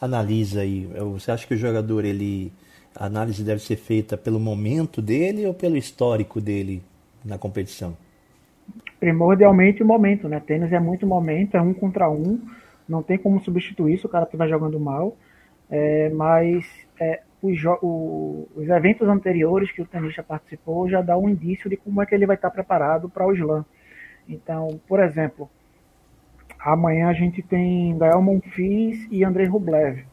analisa 0.01 0.61
aí? 0.61 0.85
Você 1.13 1.31
acha 1.31 1.47
que 1.47 1.53
o 1.53 1.57
jogador, 1.57 2.03
ele, 2.03 2.51
a 2.93 3.05
análise 3.05 3.43
deve 3.43 3.61
ser 3.61 3.77
feita 3.77 4.17
pelo 4.17 4.39
momento 4.39 5.01
dele 5.01 5.45
ou 5.45 5.53
pelo 5.53 5.77
histórico 5.77 6.41
dele 6.41 6.83
na 7.23 7.37
competição? 7.37 7.95
Primordialmente 9.01 9.81
o 9.81 9.85
momento, 9.85 10.29
né? 10.29 10.39
Tênis 10.39 10.71
é 10.71 10.79
muito 10.79 11.07
momento, 11.07 11.57
é 11.57 11.61
um 11.61 11.73
contra 11.73 12.07
um, 12.07 12.39
não 12.87 13.01
tem 13.01 13.17
como 13.17 13.41
substituir 13.41 13.97
se 13.97 14.05
o 14.05 14.09
cara 14.09 14.25
estiver 14.25 14.47
jogando 14.47 14.79
mal. 14.79 15.17
É, 15.71 16.09
mas 16.09 16.65
é, 16.99 17.21
os, 17.41 17.57
o, 17.81 18.47
os, 18.55 18.69
eventos 18.69 19.07
anteriores 19.07 19.71
que 19.71 19.81
o 19.81 19.87
tenista 19.87 20.21
participou 20.21 20.87
já 20.87 21.01
dá 21.01 21.17
um 21.17 21.27
indício 21.27 21.67
de 21.67 21.77
como 21.77 21.99
é 21.99 22.05
que 22.05 22.13
ele 22.13 22.27
vai 22.27 22.35
estar 22.35 22.51
preparado 22.51 23.09
para 23.09 23.25
o 23.25 23.33
slam. 23.33 23.65
Então, 24.29 24.79
por 24.87 24.99
exemplo, 24.99 25.49
amanhã 26.59 27.07
a 27.07 27.13
gente 27.13 27.41
tem 27.41 27.97
Gael 27.97 28.21
Monfils 28.21 29.07
e 29.09 29.23
Andrei 29.23 29.47
Rublev. 29.47 30.05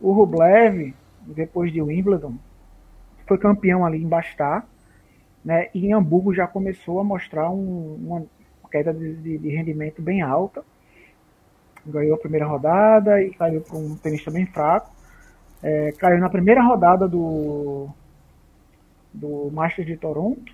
O 0.00 0.12
Rublev, 0.12 0.94
depois 1.26 1.70
de 1.70 1.82
Wimbledon, 1.82 2.36
foi 3.26 3.36
campeão 3.36 3.84
ali 3.84 4.02
em 4.02 4.08
Bastar, 4.08 4.66
né, 5.44 5.68
e 5.74 5.86
em 5.86 5.92
Hamburgo 5.92 6.34
já 6.34 6.46
começou 6.46 7.00
a 7.00 7.04
mostrar 7.04 7.50
um, 7.50 7.94
uma 7.94 8.24
queda 8.70 8.92
de, 8.92 9.14
de, 9.16 9.38
de 9.38 9.48
rendimento 9.48 10.00
bem 10.00 10.22
alta. 10.22 10.64
Ganhou 11.84 12.14
a 12.14 12.18
primeira 12.18 12.46
rodada 12.46 13.20
e 13.22 13.30
caiu 13.34 13.60
para 13.60 13.76
um 13.76 13.96
tenista 13.96 14.30
bem 14.30 14.46
fraco 14.46 14.92
é, 15.62 15.92
caiu 15.92 16.18
na 16.18 16.28
primeira 16.28 16.60
rodada 16.60 17.06
do, 17.06 17.88
do 19.12 19.50
Masters 19.52 19.86
de 19.86 19.96
Toronto 19.96 20.52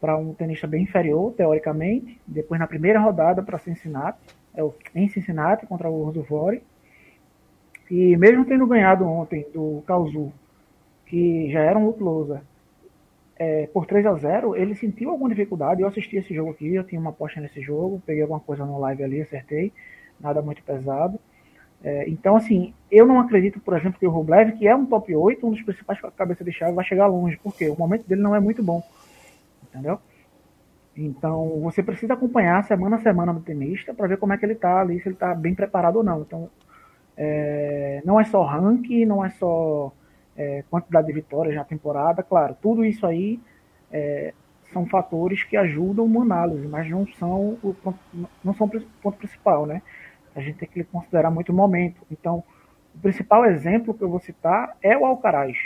para 0.00 0.16
um 0.18 0.34
tenista 0.34 0.66
bem 0.66 0.82
inferior, 0.82 1.32
teoricamente. 1.32 2.20
Depois 2.26 2.60
na 2.60 2.66
primeira 2.66 3.00
rodada 3.00 3.42
para 3.42 3.58
Cincinnati, 3.58 4.18
é, 4.54 4.62
em 4.94 5.08
Cincinnati 5.08 5.66
contra 5.66 5.88
o 5.88 6.12
Vore. 6.22 6.62
E 7.90 8.16
mesmo 8.16 8.44
tendo 8.44 8.66
ganhado 8.66 9.06
ontem 9.06 9.46
do 9.52 9.82
Kauzu, 9.86 10.32
que 11.06 11.50
já 11.50 11.60
era 11.60 11.78
um 11.78 11.94
loser, 11.98 12.40
é, 13.36 13.66
por 13.66 13.86
3 13.86 14.06
a 14.06 14.14
0 14.14 14.56
ele 14.56 14.74
sentiu 14.74 15.10
alguma 15.10 15.28
dificuldade. 15.28 15.82
Eu 15.82 15.88
assisti 15.88 16.16
esse 16.16 16.34
jogo 16.34 16.50
aqui, 16.50 16.74
eu 16.74 16.84
tinha 16.84 17.00
uma 17.00 17.10
aposta 17.10 17.40
nesse 17.40 17.60
jogo, 17.60 18.02
peguei 18.06 18.22
alguma 18.22 18.40
coisa 18.40 18.64
no 18.64 18.78
live 18.80 19.02
ali, 19.02 19.20
acertei, 19.22 19.72
nada 20.20 20.40
muito 20.42 20.62
pesado. 20.62 21.18
É, 21.82 22.08
então, 22.08 22.34
assim, 22.36 22.72
eu 22.90 23.06
não 23.06 23.20
acredito, 23.20 23.60
por 23.60 23.76
exemplo, 23.76 23.98
que 23.98 24.06
o 24.06 24.10
Rublev, 24.10 24.52
que 24.52 24.66
é 24.66 24.74
um 24.74 24.86
top 24.86 25.14
8, 25.14 25.46
um 25.46 25.50
dos 25.50 25.62
principais 25.62 26.00
cabeça 26.16 26.42
de 26.42 26.50
chave, 26.50 26.72
vai 26.72 26.84
chegar 26.84 27.06
longe, 27.06 27.38
porque 27.42 27.68
o 27.68 27.76
momento 27.76 28.06
dele 28.08 28.22
não 28.22 28.34
é 28.34 28.40
muito 28.40 28.62
bom. 28.62 28.82
Entendeu? 29.62 29.98
Então, 30.96 31.60
você 31.60 31.82
precisa 31.82 32.14
acompanhar 32.14 32.64
semana 32.64 32.96
a 32.96 33.00
semana 33.00 33.34
do 33.34 33.40
tenista 33.40 33.92
para 33.92 34.06
ver 34.06 34.16
como 34.16 34.32
é 34.32 34.38
que 34.38 34.46
ele 34.46 34.52
está 34.54 34.80
ali, 34.80 35.00
se 35.00 35.08
ele 35.08 35.14
está 35.14 35.34
bem 35.34 35.54
preparado 35.54 35.96
ou 35.96 36.04
não. 36.04 36.22
Então, 36.22 36.48
é, 37.16 38.00
não 38.04 38.18
é 38.18 38.24
só 38.24 38.42
ranking, 38.44 39.04
não 39.04 39.24
é 39.24 39.30
só 39.30 39.92
é, 40.36 40.64
quantidade 40.70 41.06
de 41.06 41.12
vitórias 41.12 41.54
na 41.54 41.64
temporada, 41.64 42.22
claro, 42.22 42.56
tudo 42.60 42.84
isso 42.84 43.06
aí 43.06 43.40
é, 43.92 44.32
são 44.72 44.86
fatores 44.86 45.42
que 45.44 45.56
ajudam 45.56 46.04
uma 46.04 46.22
análise, 46.22 46.66
mas 46.66 46.88
não 46.90 47.06
são 47.06 47.58
o 47.62 47.76
não 48.42 48.54
são 48.54 48.66
o 48.66 48.80
ponto 49.02 49.18
principal, 49.18 49.66
né? 49.66 49.82
a 50.34 50.40
gente 50.40 50.58
tem 50.58 50.68
que 50.68 50.84
considerar 50.84 51.30
muito 51.30 51.52
o 51.52 51.54
momento. 51.54 52.02
Então, 52.10 52.42
o 52.94 52.98
principal 52.98 53.44
exemplo 53.46 53.94
que 53.94 54.02
eu 54.02 54.08
vou 54.08 54.18
citar 54.18 54.76
é 54.82 54.96
o 54.96 55.06
Alcaraz. 55.06 55.56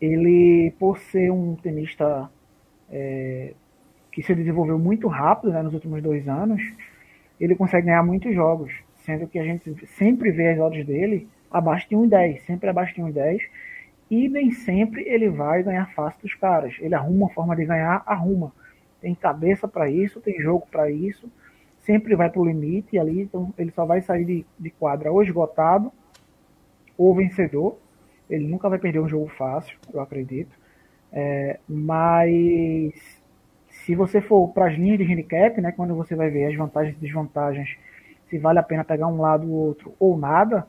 Ele, 0.00 0.74
por 0.78 0.98
ser 0.98 1.30
um 1.30 1.54
tenista 1.56 2.28
é, 2.90 3.54
que 4.10 4.22
se 4.22 4.34
desenvolveu 4.34 4.78
muito 4.78 5.06
rápido 5.08 5.52
né, 5.52 5.62
nos 5.62 5.74
últimos 5.74 6.02
dois 6.02 6.28
anos, 6.28 6.60
ele 7.40 7.54
consegue 7.54 7.86
ganhar 7.86 8.02
muitos 8.02 8.34
jogos, 8.34 8.72
sendo 8.96 9.26
que 9.26 9.38
a 9.38 9.44
gente 9.44 9.86
sempre 9.86 10.30
vê 10.30 10.48
as 10.50 10.58
odds 10.58 10.84
dele 10.84 11.28
abaixo 11.50 11.88
de 11.88 11.96
1,10, 11.96 12.40
sempre 12.40 12.68
abaixo 12.68 12.94
de 12.94 13.02
1,10, 13.02 13.40
e 14.10 14.28
nem 14.28 14.52
sempre 14.52 15.02
ele 15.02 15.28
vai 15.28 15.62
ganhar 15.62 15.92
fácil 15.94 16.20
dos 16.22 16.34
caras. 16.34 16.76
Ele 16.80 16.94
arruma 16.94 17.26
uma 17.26 17.34
forma 17.34 17.56
de 17.56 17.64
ganhar, 17.64 18.02
arruma. 18.06 18.52
Tem 19.00 19.14
cabeça 19.14 19.66
para 19.66 19.90
isso, 19.90 20.20
tem 20.20 20.40
jogo 20.40 20.66
para 20.70 20.90
isso 20.90 21.30
sempre 21.86 22.16
vai 22.16 22.28
para 22.28 22.40
o 22.40 22.44
limite 22.44 22.98
ali, 22.98 23.22
então 23.22 23.54
ele 23.56 23.70
só 23.70 23.86
vai 23.86 24.02
sair 24.02 24.24
de, 24.24 24.44
de 24.58 24.70
quadra 24.70 25.10
ou 25.10 25.22
esgotado 25.22 25.92
ou 26.98 27.14
vencedor. 27.14 27.78
Ele 28.28 28.44
nunca 28.44 28.68
vai 28.68 28.78
perder 28.78 28.98
um 28.98 29.08
jogo 29.08 29.28
fácil, 29.28 29.78
eu 29.94 30.00
acredito. 30.00 30.50
É, 31.12 31.60
mas 31.68 32.92
se 33.68 33.94
você 33.94 34.20
for 34.20 34.48
para 34.48 34.66
as 34.66 34.76
linhas 34.76 34.98
de 34.98 35.04
handicap, 35.04 35.60
né, 35.60 35.70
quando 35.70 35.94
você 35.94 36.16
vai 36.16 36.28
ver 36.28 36.46
as 36.46 36.56
vantagens 36.56 36.96
e 36.96 37.00
desvantagens, 37.00 37.78
se 38.28 38.36
vale 38.36 38.58
a 38.58 38.64
pena 38.64 38.82
pegar 38.82 39.06
um 39.06 39.20
lado 39.20 39.48
ou 39.48 39.68
outro 39.68 39.94
ou 40.00 40.18
nada, 40.18 40.66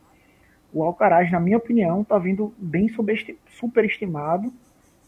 o 0.74 0.84
Alcaraz, 0.84 1.32
na 1.32 1.40
minha 1.40 1.58
opinião, 1.58 2.02
está 2.02 2.18
vindo 2.18 2.54
bem 2.58 2.88
superestimado 3.50 4.52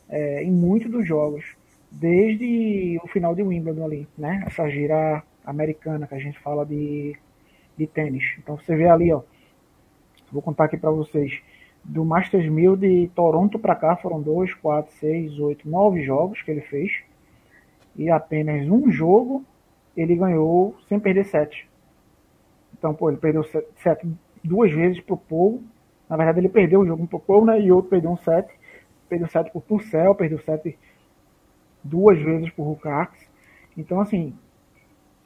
é, 0.09 0.43
em 0.43 0.51
muitos 0.51 0.89
dos 0.89 1.07
jogos, 1.07 1.45
desde 1.91 2.99
o 3.03 3.07
final 3.07 3.35
de 3.35 3.43
Wimbledon 3.43 3.85
ali, 3.85 4.07
né? 4.17 4.43
Essa 4.47 4.69
gira 4.69 5.23
americana, 5.45 6.07
que 6.07 6.15
a 6.15 6.19
gente 6.19 6.39
fala 6.39 6.65
de, 6.65 7.15
de 7.77 7.87
tênis. 7.87 8.23
Então 8.39 8.57
você 8.57 8.75
vê 8.75 8.87
ali, 8.87 9.11
ó, 9.11 9.21
vou 10.31 10.41
contar 10.41 10.65
aqui 10.65 10.77
para 10.77 10.91
vocês, 10.91 11.41
do 11.83 12.05
Masters 12.05 12.47
1000 12.47 12.75
de 12.75 13.11
Toronto 13.15 13.57
para 13.57 13.75
cá 13.75 13.95
foram 13.95 14.21
2, 14.21 14.53
4, 14.55 14.93
6, 14.93 15.39
8, 15.39 15.69
9 15.69 16.03
jogos 16.03 16.41
que 16.41 16.51
ele 16.51 16.61
fez. 16.61 16.91
E 17.95 18.09
apenas 18.09 18.67
um 18.67 18.91
jogo 18.91 19.43
ele 19.95 20.15
ganhou 20.15 20.75
sem 20.87 20.99
perder 20.99 21.25
7. 21.25 21.67
Então, 22.77 22.93
pô, 22.93 23.09
ele 23.09 23.17
perdeu 23.17 23.43
7 23.43 24.07
duas 24.43 24.72
vezes 24.72 25.00
pro 25.01 25.17
Paul. 25.17 25.62
Na 26.10 26.17
verdade, 26.17 26.39
ele 26.39 26.50
perdeu 26.50 26.81
o 26.81 26.86
jogo 26.86 27.08
pro 27.08 27.19
Paul, 27.19 27.46
né? 27.46 27.60
E 27.62 27.72
outro 27.72 27.89
perdeu 27.89 28.12
um 28.12 28.17
7. 28.17 28.51
Perdeu 29.08 29.27
7 29.27 29.51
pro 29.51 29.62
Purcell, 29.62 30.15
perdeu 30.15 30.39
7 30.39 30.77
duas 31.84 32.19
vezes 32.19 32.50
pro 32.51 32.63
Rukax. 32.63 33.27
Então, 33.77 34.00
assim, 34.00 34.34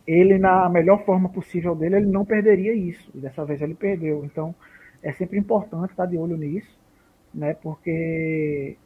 ele 0.05 0.38
na 0.38 0.70
melhor 0.70 1.03
forma 1.05 1.29
possível 1.29 1.75
dele, 1.75 1.98
ele 1.98 2.05
não 2.05 2.25
perderia 2.25 2.74
isso. 2.74 3.10
E 3.15 3.20
dessa 3.20 3.46
vez 3.46 3.62
ele 3.62 3.74
perdeu. 3.74 4.24
Então 4.25 4.53
é 5.01 5.12
sempre 5.12 5.38
importante 5.38 5.91
estar 5.91 6.05
de 6.05 6.17
olho 6.17 6.38
nisso, 6.38 6.79
né? 7.34 7.53
Porque 7.53 8.77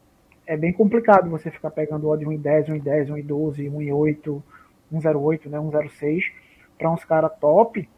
é 0.46 0.56
bem 0.56 0.72
complicado 0.72 1.30
você 1.30 1.50
ficar 1.50 1.70
pegando 1.70 2.06
o 2.06 2.10
odd 2.10 2.24
1 2.26 2.32
em 2.32 2.38
10, 2.38 2.68
1 2.70 2.74
em 2.76 2.80
10, 2.80 3.10
1 3.10 3.18
em 3.18 3.22
12, 3.22 3.68
1 3.68 3.82
em 3.82 3.92
8, 3.92 4.42
108, 4.90 5.50
né? 5.50 5.58
106, 5.60 6.24
para 6.78 6.90
uns 6.90 7.04
caras 7.04 7.32
top, 7.40 7.88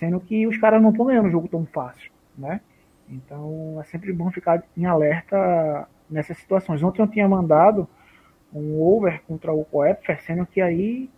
sendo 0.00 0.18
que 0.18 0.46
os 0.46 0.56
caras 0.56 0.80
não 0.82 0.90
estão 0.90 1.04
ganhando 1.04 1.28
o 1.28 1.30
jogo 1.30 1.46
tão 1.46 1.66
fácil, 1.66 2.10
né? 2.36 2.60
Então 3.08 3.78
é 3.80 3.84
sempre 3.84 4.12
bom 4.12 4.30
ficar 4.30 4.64
em 4.74 4.86
alerta 4.86 5.86
nessas 6.08 6.38
situações. 6.38 6.82
Ontem 6.82 7.02
eu 7.02 7.06
tinha 7.06 7.28
mandado 7.28 7.86
um 8.52 8.80
over 8.80 9.22
contra 9.28 9.52
o 9.52 9.64
Coepfer, 9.64 10.20
sendo 10.22 10.46
que 10.46 10.60
aí 10.60 11.10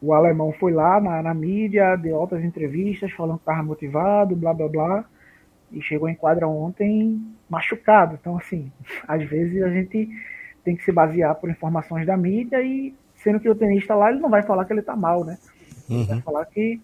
o 0.00 0.14
alemão 0.14 0.52
foi 0.52 0.72
lá 0.72 0.98
na, 0.98 1.22
na 1.22 1.34
mídia, 1.34 1.94
deu 1.96 2.16
outras 2.16 2.42
entrevistas, 2.42 3.12
falando 3.12 3.36
que 3.36 3.42
estava 3.42 3.62
motivado, 3.62 4.34
blá 4.34 4.54
blá 4.54 4.68
blá, 4.68 5.04
e 5.70 5.82
chegou 5.82 6.08
em 6.08 6.14
quadra 6.14 6.48
ontem 6.48 7.22
machucado. 7.48 8.18
Então, 8.18 8.36
assim, 8.38 8.72
às 9.06 9.22
vezes 9.24 9.62
a 9.62 9.68
gente 9.68 10.10
tem 10.64 10.74
que 10.74 10.84
se 10.84 10.90
basear 10.90 11.34
por 11.34 11.50
informações 11.50 12.06
da 12.06 12.16
mídia 12.16 12.62
e, 12.62 12.94
sendo 13.16 13.38
que 13.38 13.48
o 13.48 13.54
tenista 13.54 13.94
lá, 13.94 14.10
ele 14.10 14.20
não 14.20 14.30
vai 14.30 14.42
falar 14.42 14.64
que 14.64 14.72
ele 14.72 14.80
está 14.80 14.96
mal, 14.96 15.22
né? 15.22 15.36
Ele 15.88 15.98
uhum. 15.98 16.06
vai 16.06 16.20
falar 16.22 16.46
que 16.46 16.80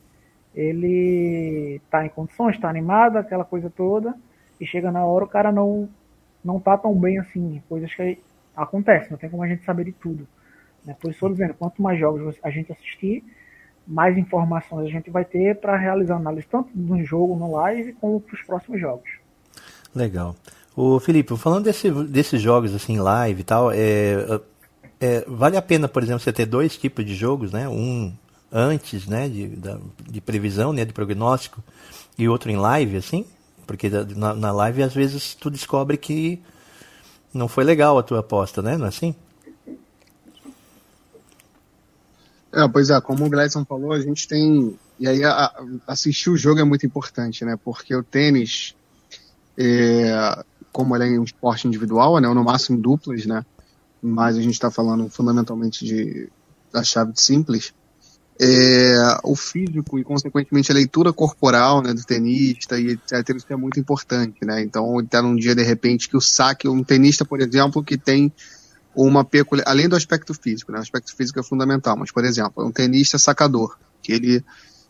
ele 0.55 1.81
está 1.85 2.05
em 2.05 2.09
condições, 2.09 2.57
está 2.57 2.69
animado, 2.69 3.17
aquela 3.17 3.45
coisa 3.45 3.71
toda, 3.71 4.15
e 4.61 4.67
chega 4.67 4.91
na 4.91 5.05
hora 5.05 5.25
o 5.25 5.29
cara 5.29 5.53
não 5.53 5.89
não 6.43 6.59
tá 6.59 6.77
tão 6.79 6.95
bem 6.95 7.19
assim, 7.19 7.63
coisas 7.69 7.93
que 7.95 8.19
acontecem, 8.57 9.11
não 9.11 9.19
tem 9.19 9.29
como 9.29 9.43
a 9.43 9.49
gente 9.49 9.63
saber 9.65 9.85
de 9.85 9.93
tudo. 9.93 10.27
Né? 10.85 10.97
Por 10.99 11.09
isso 11.09 11.17
estou 11.17 11.31
dizendo, 11.31 11.55
quanto 11.55 11.83
mais 11.83 11.99
jogos 11.99 12.37
a 12.43 12.51
gente 12.51 12.73
assistir, 12.73 13.23
mais 13.87 14.17
informações 14.17 14.87
a 14.87 14.91
gente 14.91 15.11
vai 15.11 15.25
ter 15.25 15.57
para 15.61 15.77
realizar 15.77 16.17
análise 16.17 16.47
tanto 16.51 16.71
no 16.75 17.03
jogo, 17.05 17.37
no 17.37 17.53
live, 17.53 17.93
como 17.95 18.21
para 18.21 18.35
os 18.35 18.43
próximos 18.43 18.81
jogos. 18.81 19.11
Legal. 19.95 20.35
O 20.75 20.99
Felipe, 20.99 21.37
falando 21.37 21.65
desse, 21.65 21.91
desses 22.07 22.41
jogos 22.41 22.75
assim 22.75 22.99
live 22.99 23.41
e 23.41 23.45
tal, 23.45 23.71
é, 23.73 24.41
é, 25.01 25.25
vale 25.27 25.57
a 25.57 25.63
pena, 25.63 25.89
por 25.89 26.03
exemplo, 26.03 26.21
você 26.21 26.33
ter 26.33 26.47
dois 26.47 26.77
tipos 26.77 27.05
de 27.05 27.15
jogos, 27.15 27.53
né? 27.53 27.69
Um 27.69 28.15
antes, 28.53 29.07
né, 29.07 29.29
de, 29.29 29.59
de 30.09 30.21
previsão, 30.21 30.73
né, 30.73 30.85
de 30.85 30.93
prognóstico, 30.93 31.63
e 32.19 32.29
outro 32.29 32.51
em 32.51 32.57
live, 32.57 32.97
assim? 32.97 33.25
Porque 33.67 33.89
na, 33.89 34.35
na 34.35 34.53
live 34.53 34.83
às 34.83 34.93
vezes 34.93 35.35
tu 35.35 35.51
descobre 35.51 35.97
que 35.97 36.43
não 37.33 37.49
foi 37.49 37.65
legal 37.65 37.97
a 37.99 38.03
tua 38.03 38.21
aposta, 38.21 38.61
né? 38.61 38.77
Não 38.77 38.87
é 38.87 38.89
assim? 38.89 39.15
É, 42.53 42.67
pois 42.69 42.91
é, 42.91 43.01
como 43.01 43.25
o 43.25 43.31
Gleison 43.31 43.65
falou, 43.65 43.93
a 43.93 44.01
gente 44.01 44.27
tem. 44.27 44.77
E 44.99 45.09
aí 45.09 45.25
a, 45.25 45.53
assistir 45.87 46.31
o 46.31 46.37
jogo 46.37 46.61
é 46.61 46.65
muito 46.65 46.85
importante, 46.85 47.45
né? 47.45 47.57
Porque 47.65 47.95
o 47.95 48.03
tênis, 48.03 48.75
é, 49.57 50.45
como 50.73 50.97
ele 50.97 51.15
é 51.17 51.21
um 51.21 51.25
esporte 51.25 51.69
individual, 51.69 52.19
né? 52.19 52.29
Ou 52.29 52.35
no 52.35 52.45
máximo 52.45 52.77
duplas, 52.77 53.25
né? 53.25 53.47
Mas 54.03 54.37
a 54.37 54.43
gente 54.43 54.55
está 54.55 54.71
falando 54.71 55.09
fundamentalmente 55.09 55.85
de, 55.85 56.29
da 56.73 56.83
chave 56.83 57.13
de 57.13 57.21
simples. 57.21 57.73
É, 58.43 59.19
o 59.23 59.37
físico 59.37 59.99
e, 59.99 60.05
consequentemente, 60.05 60.73
a 60.73 60.75
leitura 60.75 61.13
corporal 61.13 61.83
né, 61.83 61.93
do 61.93 62.03
tenista 62.03 62.81
e 62.81 62.93
etc. 62.93 63.37
Isso 63.37 63.47
é 63.51 63.57
muito 63.57 63.79
importante, 63.79 64.47
né? 64.47 64.63
Então, 64.63 64.99
está 65.01 65.21
num 65.21 65.37
dia, 65.37 65.55
de 65.55 65.63
repente, 65.63 66.09
que 66.09 66.17
o 66.17 66.23
saque, 66.23 66.67
um 66.67 66.83
tenista, 66.83 67.23
por 67.23 67.39
exemplo, 67.43 67.85
que 67.85 67.99
tem 67.99 68.33
uma 68.97 69.25
peculiar, 69.25 69.69
além 69.69 69.91
do 69.91 69.95
aspecto 69.95 70.33
físico, 70.33 70.73
né? 70.73 70.79
O 70.79 70.83
aspecto 70.83 71.15
físico 71.15 71.39
é 71.39 71.43
fundamental, 71.43 71.97
mas, 71.99 72.11
por 72.11 72.25
exemplo, 72.25 72.67
um 72.67 72.73
tenista 72.73 73.19
sacador, 73.19 73.77
que 74.03 74.13
ele, 74.13 74.43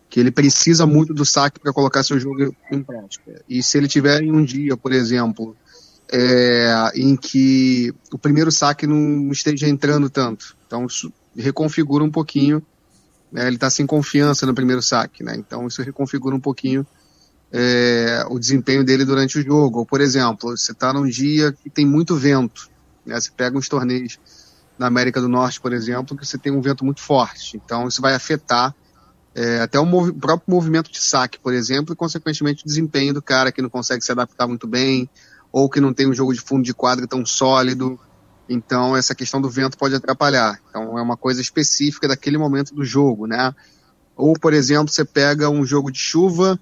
que 0.08 0.20
ele 0.20 0.30
precisa 0.30 0.86
muito 0.86 1.12
do 1.12 1.24
saque 1.24 1.58
para 1.58 1.72
colocar 1.72 2.04
seu 2.04 2.20
jogo 2.20 2.54
em 2.70 2.82
prática. 2.84 3.42
E 3.48 3.64
se 3.64 3.76
ele 3.76 3.88
tiver 3.88 4.22
em 4.22 4.30
um 4.30 4.44
dia, 4.44 4.76
por 4.76 4.92
exemplo, 4.92 5.56
é, 6.12 6.92
em 6.94 7.16
que 7.16 7.92
o 8.12 8.18
primeiro 8.18 8.52
saque 8.52 8.86
não 8.86 9.32
esteja 9.32 9.68
entrando 9.68 10.08
tanto, 10.08 10.56
então 10.66 10.86
isso 10.86 11.12
reconfigura 11.36 12.02
um 12.02 12.10
pouquinho, 12.10 12.62
né? 13.32 13.46
ele 13.46 13.56
está 13.56 13.70
sem 13.70 13.86
confiança 13.86 14.46
no 14.46 14.54
primeiro 14.54 14.82
saque, 14.82 15.22
né? 15.22 15.36
Então 15.36 15.66
isso 15.66 15.82
reconfigura 15.82 16.34
um 16.34 16.40
pouquinho 16.40 16.86
é, 17.52 18.24
o 18.28 18.38
desempenho 18.38 18.84
dele 18.84 19.04
durante 19.04 19.38
o 19.38 19.42
jogo. 19.42 19.80
Ou, 19.80 19.86
por 19.86 20.00
exemplo, 20.00 20.56
você 20.56 20.72
está 20.72 20.92
num 20.92 21.06
dia 21.06 21.52
que 21.52 21.68
tem 21.68 21.86
muito 21.86 22.16
vento, 22.16 22.68
né? 23.04 23.20
Você 23.20 23.30
pega 23.36 23.56
uns 23.56 23.68
torneios 23.68 24.18
na 24.78 24.86
América 24.86 25.20
do 25.20 25.28
Norte, 25.28 25.60
por 25.60 25.72
exemplo, 25.72 26.16
que 26.16 26.26
você 26.26 26.38
tem 26.38 26.52
um 26.52 26.60
vento 26.60 26.84
muito 26.84 27.00
forte. 27.00 27.56
Então, 27.56 27.88
isso 27.88 28.00
vai 28.00 28.14
afetar 28.14 28.74
é, 29.34 29.60
até 29.60 29.78
o 29.78 29.84
mov 29.84 30.12
próprio 30.12 30.54
movimento 30.54 30.90
de 30.90 31.00
saque, 31.00 31.38
por 31.38 31.52
exemplo, 31.52 31.92
e, 31.92 31.96
consequentemente, 31.96 32.64
o 32.64 32.66
desempenho 32.66 33.12
do 33.12 33.22
cara 33.22 33.52
que 33.52 33.60
não 33.60 33.68
consegue 33.68 34.02
se 34.02 34.10
adaptar 34.10 34.46
muito 34.46 34.66
bem, 34.66 35.08
ou 35.52 35.68
que 35.68 35.80
não 35.80 35.92
tem 35.92 36.08
um 36.08 36.14
jogo 36.14 36.32
de 36.32 36.40
fundo 36.40 36.64
de 36.64 36.72
quadra 36.72 37.06
tão 37.06 37.24
sólido. 37.26 37.98
Então, 38.52 38.96
essa 38.96 39.14
questão 39.14 39.40
do 39.40 39.48
vento 39.48 39.78
pode 39.78 39.94
atrapalhar. 39.94 40.60
Então, 40.68 40.98
é 40.98 41.02
uma 41.02 41.16
coisa 41.16 41.40
específica 41.40 42.08
daquele 42.08 42.36
momento 42.36 42.74
do 42.74 42.84
jogo, 42.84 43.24
né? 43.28 43.54
Ou, 44.16 44.32
por 44.32 44.52
exemplo, 44.52 44.92
você 44.92 45.04
pega 45.04 45.48
um 45.48 45.64
jogo 45.64 45.88
de 45.88 46.00
chuva, 46.00 46.58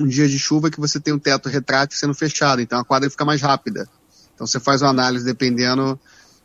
um 0.00 0.06
dia 0.08 0.28
de 0.28 0.36
chuva 0.36 0.68
que 0.68 0.80
você 0.80 0.98
tem 0.98 1.14
um 1.14 1.18
teto 1.18 1.48
retrátil 1.48 1.96
sendo 1.96 2.12
fechado, 2.12 2.60
então 2.60 2.80
a 2.80 2.84
quadra 2.84 3.08
fica 3.08 3.24
mais 3.24 3.40
rápida. 3.40 3.88
Então 4.34 4.48
você 4.48 4.58
faz 4.58 4.82
uma 4.82 4.90
análise 4.90 5.24
dependendo, 5.24 5.98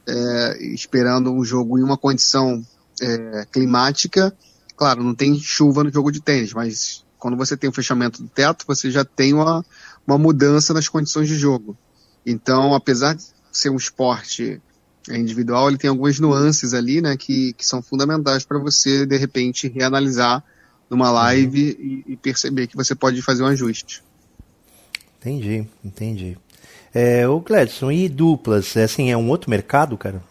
é, 0.07 0.63
esperando 0.73 1.33
um 1.33 1.43
jogo 1.43 1.79
em 1.79 1.83
uma 1.83 1.97
condição 1.97 2.63
é, 3.01 3.47
climática. 3.51 4.31
Claro, 4.77 5.03
não 5.03 5.15
tem 5.15 5.39
chuva 5.39 5.83
no 5.83 5.91
jogo 5.91 6.11
de 6.11 6.21
tênis, 6.21 6.53
mas 6.53 7.03
quando 7.17 7.35
você 7.35 7.57
tem 7.57 7.67
o 7.67 7.73
fechamento 7.73 8.21
do 8.21 8.29
teto, 8.29 8.63
você 8.67 8.91
já 8.91 9.03
tem 9.03 9.33
uma, 9.33 9.65
uma 10.05 10.19
mudança 10.19 10.71
nas 10.71 10.87
condições 10.87 11.27
de 11.27 11.35
jogo. 11.35 11.75
Então, 12.23 12.75
apesar 12.75 13.15
de 13.15 13.23
ser 13.51 13.69
um 13.69 13.75
esporte 13.75 14.61
individual, 15.09 15.67
ele 15.67 15.77
tem 15.77 15.89
algumas 15.89 16.19
nuances 16.19 16.73
ali, 16.73 17.01
né, 17.01 17.17
que, 17.17 17.53
que 17.53 17.65
são 17.65 17.81
fundamentais 17.81 18.45
para 18.45 18.59
você, 18.59 19.05
de 19.05 19.17
repente, 19.17 19.67
reanalisar 19.67 20.43
numa 20.89 21.09
live 21.09 21.75
uhum. 21.79 21.85
e, 21.85 22.13
e 22.13 22.17
perceber 22.17 22.67
que 22.67 22.75
você 22.75 22.93
pode 22.93 23.21
fazer 23.21 23.43
um 23.43 23.47
ajuste. 23.47 24.03
Entendi, 25.19 25.67
entendi. 25.83 26.37
É, 26.93 27.27
o 27.27 27.39
Gladson, 27.39 27.91
e 27.91 28.09
duplas, 28.09 28.75
é 28.75 28.83
assim, 28.83 29.11
é 29.11 29.17
um 29.17 29.29
outro 29.29 29.49
mercado, 29.49 29.97
cara? 29.97 30.21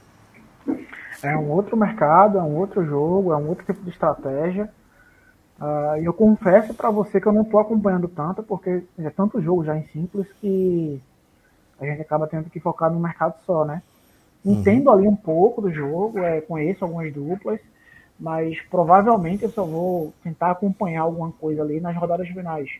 É 1.22 1.36
um 1.36 1.50
outro 1.50 1.76
mercado, 1.76 2.38
é 2.38 2.42
um 2.42 2.56
outro 2.56 2.84
jogo, 2.84 3.32
é 3.32 3.36
um 3.36 3.48
outro 3.48 3.64
tipo 3.64 3.82
de 3.82 3.90
estratégia. 3.90 4.70
Uh, 5.60 6.00
e 6.00 6.04
eu 6.06 6.12
confesso 6.12 6.72
para 6.72 6.90
você 6.90 7.20
que 7.20 7.26
eu 7.26 7.32
não 7.32 7.42
estou 7.42 7.60
acompanhando 7.60 8.08
tanto, 8.08 8.42
porque 8.42 8.82
é 8.98 9.10
tanto 9.10 9.42
jogo 9.42 9.64
já 9.64 9.76
em 9.76 9.86
simples 9.88 10.26
que 10.40 11.00
a 11.80 11.86
gente 11.86 12.02
acaba 12.02 12.26
tendo 12.26 12.50
que 12.50 12.60
focar 12.60 12.90
no 12.90 13.00
mercado 13.00 13.34
só, 13.44 13.64
né? 13.64 13.82
Uhum. 14.44 14.54
Entendo 14.54 14.90
ali 14.90 15.06
um 15.06 15.16
pouco 15.16 15.60
do 15.60 15.72
jogo, 15.72 16.18
é, 16.20 16.40
conheço 16.40 16.84
algumas 16.84 17.12
duplas, 17.12 17.60
mas 18.18 18.60
provavelmente 18.70 19.44
eu 19.44 19.50
só 19.50 19.64
vou 19.64 20.12
tentar 20.22 20.50
acompanhar 20.50 21.02
alguma 21.02 21.32
coisa 21.32 21.62
ali 21.62 21.80
nas 21.80 21.96
rodadas 21.96 22.28
finais 22.28 22.70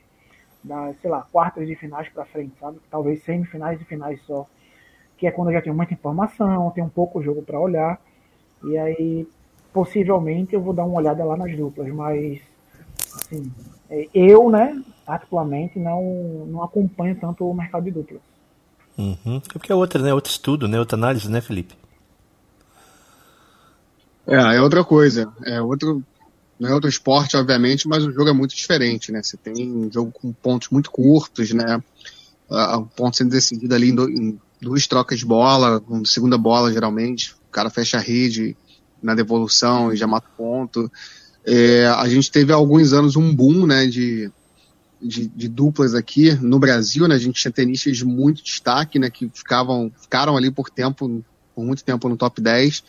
das, 0.63 0.97
sei 1.01 1.11
lá, 1.11 1.27
quartas 1.33 1.67
de 1.67 1.75
finais 1.75 2.09
para 2.09 2.25
frente, 2.25 2.53
sabe? 2.61 2.79
Talvez 2.91 3.23
semifinais 3.25 3.81
e 3.81 3.85
finais 3.85 4.21
só. 4.27 4.47
Que 5.17 5.27
é 5.27 5.31
quando 5.31 5.49
eu 5.49 5.55
já 5.55 5.63
tenho 5.63 5.75
muita 5.75 5.95
informação, 5.95 6.71
tenho 6.71 6.87
um 6.87 6.91
pouco 6.91 7.23
jogo 7.23 7.43
para 7.43 7.59
olhar. 7.59 8.01
E 8.65 8.77
aí, 8.77 9.29
possivelmente, 9.73 10.55
eu 10.55 10.61
vou 10.61 10.73
dar 10.73 10.85
uma 10.85 10.99
olhada 10.99 11.25
lá 11.25 11.37
nas 11.37 11.55
duplas. 11.57 11.89
Mas, 11.93 12.41
assim, 13.15 13.51
é, 13.89 14.09
eu, 14.15 14.51
né, 14.51 14.83
particularmente, 15.05 15.79
não, 15.79 16.03
não 16.47 16.63
acompanho 16.63 17.17
tanto 17.17 17.49
o 17.49 17.55
mercado 17.55 17.85
de 17.85 17.91
duplas. 17.91 18.21
Uhum. 18.99 19.43
É 19.49 19.53
porque 19.53 19.73
é 19.73 19.75
outra, 19.75 20.03
né? 20.03 20.13
Outro 20.13 20.31
estudo, 20.31 20.69
né? 20.69 20.79
Outra 20.79 20.97
análise, 20.97 21.29
né, 21.31 21.41
Felipe? 21.41 21.75
É, 24.27 24.57
é 24.57 24.61
outra 24.61 24.85
coisa. 24.85 25.33
É 25.45 25.61
outro, 25.61 26.03
não 26.59 26.69
é 26.69 26.75
outro 26.75 26.89
esporte, 26.89 27.37
obviamente, 27.37 27.89
mas 27.89 28.05
o 28.05 28.13
jogo 28.13 28.29
é 28.29 28.33
muito 28.33 28.55
diferente, 28.55 29.11
né? 29.11 29.23
Você 29.23 29.37
tem 29.37 29.71
um 29.71 29.91
jogo 29.91 30.13
com 30.13 30.33
pontos 30.33 30.69
muito 30.69 30.91
curtos, 30.91 31.53
né? 31.53 31.83
O 32.49 32.83
ponto 32.83 33.17
sendo 33.17 33.31
decidido 33.31 33.75
ali 33.75 33.91
em, 33.91 34.39
duas 34.61 34.87
trocas 34.87 35.19
de 35.19 35.25
bola, 35.25 35.81
com 35.81 36.05
segunda 36.05 36.37
bola, 36.37 36.73
geralmente. 36.73 37.33
O 37.49 37.51
cara 37.51 37.71
fecha 37.71 37.97
a 37.97 38.01
rede 38.01 38.57
na 39.03 39.15
devolução 39.15 39.93
e 39.93 39.97
já 39.97 40.07
mata 40.07 40.29
ponto. 40.37 40.91
É, 41.45 41.87
a 41.87 42.07
gente 42.09 42.31
teve 42.31 42.53
há 42.53 42.57
alguns 42.57 42.93
anos 42.93 43.17
um 43.17 43.35
boom, 43.35 43.67
né, 43.67 43.87
de, 43.87 44.31
de, 45.03 45.29
de, 45.29 45.49
duplas 45.49 45.95
aqui 45.95 46.35
no 46.35 46.59
Brasil, 46.59 47.09
né? 47.09 47.15
A 47.15 47.19
gente 47.19 47.41
tinha 47.41 47.53
tenistas 47.53 47.97
de 47.97 48.05
muito 48.05 48.43
destaque, 48.43 48.99
né? 48.99 49.11
Que 49.11 49.31
ficavam, 49.33 49.91
ficaram 50.01 50.37
ali 50.37 50.51
por 50.51 50.71
tempo, 50.71 51.25
por 51.55 51.65
muito 51.65 51.83
tempo 51.85 52.09
no 52.09 52.17
top 52.17 52.41
10 52.41 52.83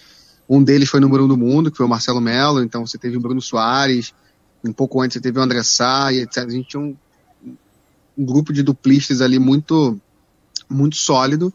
um 0.54 0.62
deles 0.62 0.90
foi 0.90 1.00
número 1.00 1.24
um 1.24 1.28
do 1.30 1.38
mundo, 1.38 1.72
que 1.72 1.78
foi 1.78 1.86
o 1.86 1.90
Marcelo 1.90 2.20
Melo, 2.20 2.62
então 2.62 2.86
você 2.86 2.98
teve 2.98 3.16
o 3.16 3.22
Bruno 3.22 3.42
Soares, 3.42 4.14
um 4.62 4.74
pouco 4.74 5.02
antes 5.02 5.14
você 5.14 5.22
teve 5.22 5.40
o 5.40 5.42
André 5.42 5.64
Sá, 5.64 6.14
etc. 6.14 6.40
A 6.40 6.50
gente 6.50 6.68
tinha 6.68 6.82
um, 6.82 6.94
um 8.18 8.26
grupo 8.26 8.52
de 8.52 8.62
duplistas 8.62 9.22
ali 9.22 9.40
muito, 9.40 9.98
muito 10.70 10.98
sólido, 10.98 11.54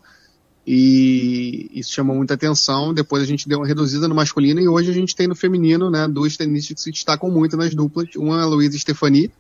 e 0.66 1.70
isso 1.74 1.92
chamou 1.92 2.16
muita 2.16 2.32
atenção. 2.32 2.94
Depois 2.94 3.22
a 3.22 3.26
gente 3.26 3.46
deu 3.46 3.58
uma 3.58 3.66
reduzida 3.66 4.08
no 4.08 4.14
masculino, 4.14 4.60
e 4.62 4.66
hoje 4.66 4.90
a 4.90 4.94
gente 4.94 5.14
tem 5.14 5.26
no 5.26 5.36
feminino, 5.36 5.90
né, 5.90 6.08
dois 6.08 6.38
tenistas 6.38 6.76
que 6.76 6.80
se 6.80 6.90
destacam 6.90 7.30
muito 7.30 7.54
nas 7.54 7.74
duplas. 7.74 8.08
Uma 8.16 8.40
é 8.40 8.42
a 8.44 8.46
Luísa 8.46 8.78
Stefani, 8.78 9.30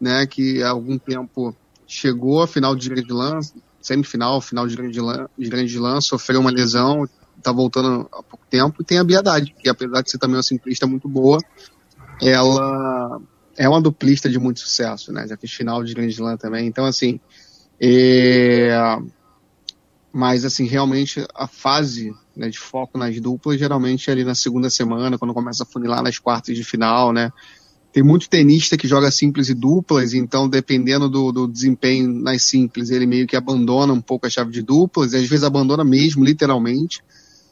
né, 0.00 0.26
que 0.26 0.62
há 0.62 0.70
algum 0.70 0.98
tempo 0.98 1.54
chegou 1.86 2.42
à 2.42 2.46
final 2.46 2.74
de 2.74 2.88
Grande 2.88 3.08
Slam, 3.08 3.40
semifinal, 3.80 4.40
final 4.40 4.66
de 4.66 4.76
Grande 4.76 4.96
Slam, 4.96 5.28
de 5.36 5.48
Grande 5.48 5.72
Slam, 5.72 6.00
sofreu 6.00 6.40
uma 6.40 6.50
lesão, 6.50 7.08
tá 7.42 7.52
voltando 7.52 8.08
há 8.12 8.22
pouco 8.22 8.44
tempo, 8.48 8.80
e 8.80 8.84
tem 8.84 8.98
a 8.98 9.04
Biadade, 9.04 9.54
que 9.58 9.68
apesar 9.68 10.02
de 10.02 10.10
ser 10.10 10.18
também 10.18 10.36
uma 10.36 10.42
simplista 10.42 10.86
muito 10.86 11.08
boa, 11.08 11.38
ela 12.20 13.20
é 13.56 13.68
uma 13.68 13.80
duplista 13.80 14.28
de 14.28 14.38
muito 14.38 14.60
sucesso, 14.60 15.12
né? 15.12 15.26
Já 15.26 15.36
fiz 15.36 15.52
final 15.52 15.82
de 15.82 15.94
Grand 15.94 16.08
Slam 16.08 16.36
também, 16.36 16.66
então 16.66 16.84
assim, 16.84 17.18
é... 17.80 18.98
mas 20.12 20.44
assim, 20.44 20.66
realmente 20.66 21.26
a 21.34 21.46
fase 21.46 22.14
né, 22.36 22.48
de 22.48 22.58
foco 22.58 22.96
nas 22.96 23.18
duplas, 23.20 23.58
geralmente 23.58 24.08
é 24.08 24.12
ali 24.12 24.24
na 24.24 24.34
segunda 24.34 24.70
semana, 24.70 25.18
quando 25.18 25.34
começa 25.34 25.64
a 25.64 25.66
funilar 25.66 26.02
nas 26.02 26.18
quartas 26.18 26.56
de 26.56 26.64
final, 26.64 27.12
né? 27.12 27.32
Tem 27.92 28.02
muito 28.02 28.28
tenista 28.28 28.76
que 28.76 28.86
joga 28.86 29.10
simples 29.10 29.48
e 29.48 29.54
duplas, 29.54 30.14
então 30.14 30.48
dependendo 30.48 31.08
do, 31.08 31.32
do, 31.32 31.48
desempenho 31.48 32.08
nas 32.08 32.44
simples, 32.44 32.90
ele 32.90 33.04
meio 33.04 33.26
que 33.26 33.36
abandona 33.36 33.92
um 33.92 34.00
pouco 34.00 34.26
a 34.26 34.30
chave 34.30 34.52
de 34.52 34.62
duplas, 34.62 35.12
e 35.12 35.16
às 35.16 35.28
vezes 35.28 35.44
abandona 35.44 35.82
mesmo, 35.82 36.24
literalmente. 36.24 37.02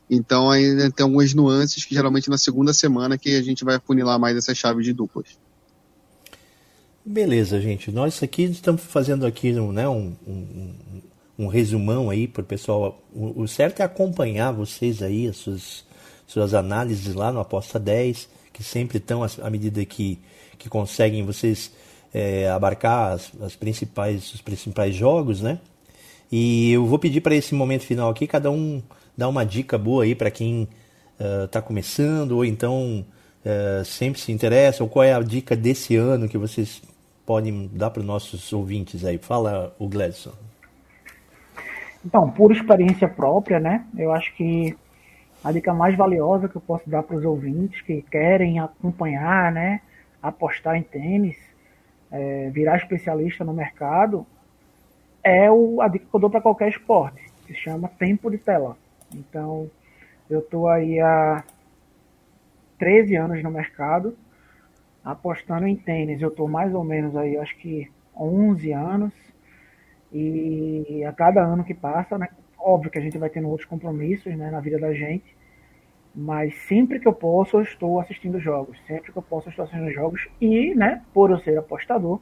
Então 0.09 0.51
ainda 0.51 0.90
tem 0.90 1.05
algumas 1.05 1.35
nuances 1.35 1.85
que 1.85 1.94
geralmente 1.94 2.31
na 2.31 2.38
segunda 2.38 2.72
semana 2.72 3.18
que 3.18 3.35
a 3.35 3.42
gente 3.42 3.64
vai 3.64 3.81
funilar 3.81 4.18
mais 4.18 4.37
essa 4.37 4.55
chave 4.55 4.83
de 4.83 4.92
duplas. 4.92 5.27
Beleza, 7.05 7.61
gente. 7.61 7.90
Nós 7.90 8.22
aqui 8.22 8.44
estamos 8.44 8.83
fazendo 8.83 9.27
aqui 9.27 9.53
né, 9.53 9.88
um, 9.88 10.14
um, 10.27 10.74
um 11.38 11.46
resumão 11.48 12.11
aí 12.11 12.29
para 12.29 12.42
o 12.42 12.44
pessoal. 12.44 13.03
O 13.14 13.46
certo 13.48 13.81
é 13.81 13.85
acompanhar 13.85 14.53
vocês 14.53 15.03
aí, 15.03 15.27
as 15.27 15.37
suas, 15.37 15.85
suas 16.27 16.55
análises 16.55 17.14
lá 17.14 17.33
no 17.33 17.40
Aposta 17.40 17.79
10, 17.79 18.29
que 18.59 18.64
sempre 18.64 18.99
estão 18.99 19.23
à 19.23 19.49
medida 19.49 19.85
que, 19.85 20.18
que 20.59 20.68
conseguem 20.68 21.25
vocês 21.25 21.73
é, 22.12 22.49
abarcar 22.49 23.12
as, 23.12 23.31
as, 23.40 23.55
principais, 23.55 24.35
os 24.35 24.40
principais 24.40 24.97
jogos, 24.97 25.40
né? 25.40 25.61
E 26.31 26.73
eu 26.73 26.85
vou 26.85 26.99
pedir 26.99 27.21
para 27.21 27.37
esse 27.37 27.55
momento 27.55 27.85
final 27.85 28.11
aqui, 28.11 28.27
cada 28.27 28.51
um 28.51 28.83
dar 29.16 29.29
uma 29.29 29.47
dica 29.47 29.79
boa 29.79 30.03
aí 30.03 30.12
para 30.12 30.29
quem 30.29 30.66
está 31.44 31.61
uh, 31.61 31.62
começando, 31.62 32.33
ou 32.33 32.44
então 32.44 33.07
uh, 33.47 33.85
sempre 33.85 34.21
se 34.21 34.33
interessa, 34.33 34.83
ou 34.83 34.90
qual 34.90 35.05
é 35.05 35.12
a 35.12 35.21
dica 35.21 35.55
desse 35.55 35.94
ano 35.94 36.29
que 36.29 36.37
vocês 36.37 36.83
podem 37.25 37.71
dar 37.73 37.90
para 37.90 38.01
os 38.01 38.07
nossos 38.07 38.53
ouvintes 38.53 39.05
aí? 39.05 39.18
Fala, 39.18 39.73
o 39.79 39.88
Gladson. 39.88 40.33
Então, 42.05 42.29
por 42.29 42.51
experiência 42.51 43.07
própria, 43.07 43.61
né? 43.61 43.87
Eu 43.97 44.12
acho 44.12 44.35
que 44.35 44.77
a 45.42 45.53
dica 45.53 45.72
mais 45.72 45.96
valiosa 45.96 46.48
que 46.48 46.57
eu 46.57 46.61
posso 46.61 46.88
dar 46.88 47.03
para 47.03 47.16
os 47.16 47.24
ouvintes 47.24 47.81
que 47.83 48.03
querem 48.03 48.59
acompanhar, 48.59 49.53
né? 49.53 49.81
Apostar 50.22 50.77
em 50.77 50.83
tênis, 50.83 51.37
é, 52.11 52.51
virar 52.51 52.77
especialista 52.77 53.44
no 53.44 53.53
mercado, 53.53 54.27
é 55.22 55.51
o, 55.51 55.81
a 55.81 55.88
dica 55.88 56.07
que 56.07 56.14
eu 56.14 56.20
dou 56.20 56.31
para 56.31 56.40
qualquer 56.40 56.68
esporte, 56.68 57.22
que 57.46 57.53
se 57.53 57.61
chama 57.61 57.88
tempo 57.88 58.31
de 58.31 58.38
tela. 58.38 58.77
Então, 59.14 59.70
eu 60.29 60.40
estou 60.40 60.68
aí 60.68 61.01
há 61.01 61.44
13 62.79 63.16
anos 63.16 63.42
no 63.42 63.51
mercado 63.51 64.16
apostando 65.05 65.66
em 65.66 65.77
tênis. 65.77 66.20
Eu 66.20 66.29
estou 66.29 66.48
mais 66.48 66.74
ou 66.74 66.85
menos 66.85 67.16
aí, 67.16 67.37
acho 67.37 67.57
que 67.57 67.90
11 68.16 68.72
anos. 68.72 69.12
E 70.12 71.05
a 71.07 71.12
cada 71.12 71.42
ano 71.42 71.64
que 71.64 71.74
passa, 71.74 72.18
né, 72.18 72.29
óbvio 72.59 72.90
que 72.90 72.99
a 72.99 73.03
gente 73.03 73.18
vai 73.18 73.31
tendo 73.31 73.49
outros 73.49 73.68
compromissos 73.68 74.35
né, 74.37 74.51
na 74.51 74.61
vida 74.61 74.79
da 74.79 74.92
gente, 74.92 75.37
mas 76.14 76.55
sempre 76.66 76.99
que 76.99 77.07
eu 77.07 77.12
posso, 77.12 77.57
eu 77.57 77.62
estou 77.62 78.01
assistindo 78.01 78.40
jogos. 78.40 78.79
Sempre 78.87 79.12
que 79.12 79.18
eu 79.18 79.23
posso, 79.23 79.49
eu 79.49 79.51
estou 79.51 79.64
assistindo 79.64 79.90
jogos. 79.92 80.27
E, 80.40 80.75
né, 80.75 81.03
por 81.14 81.31
eu 81.31 81.38
ser 81.38 81.57
apostador, 81.59 82.21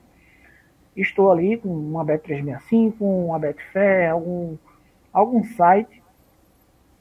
estou 0.96 1.30
ali 1.30 1.56
com 1.56 1.68
uma 1.68 2.04
Bet365, 2.04 2.94
uma 3.00 3.38
Betfair, 3.38 4.10
algum, 4.10 4.56
algum 5.12 5.44
site 5.44 6.02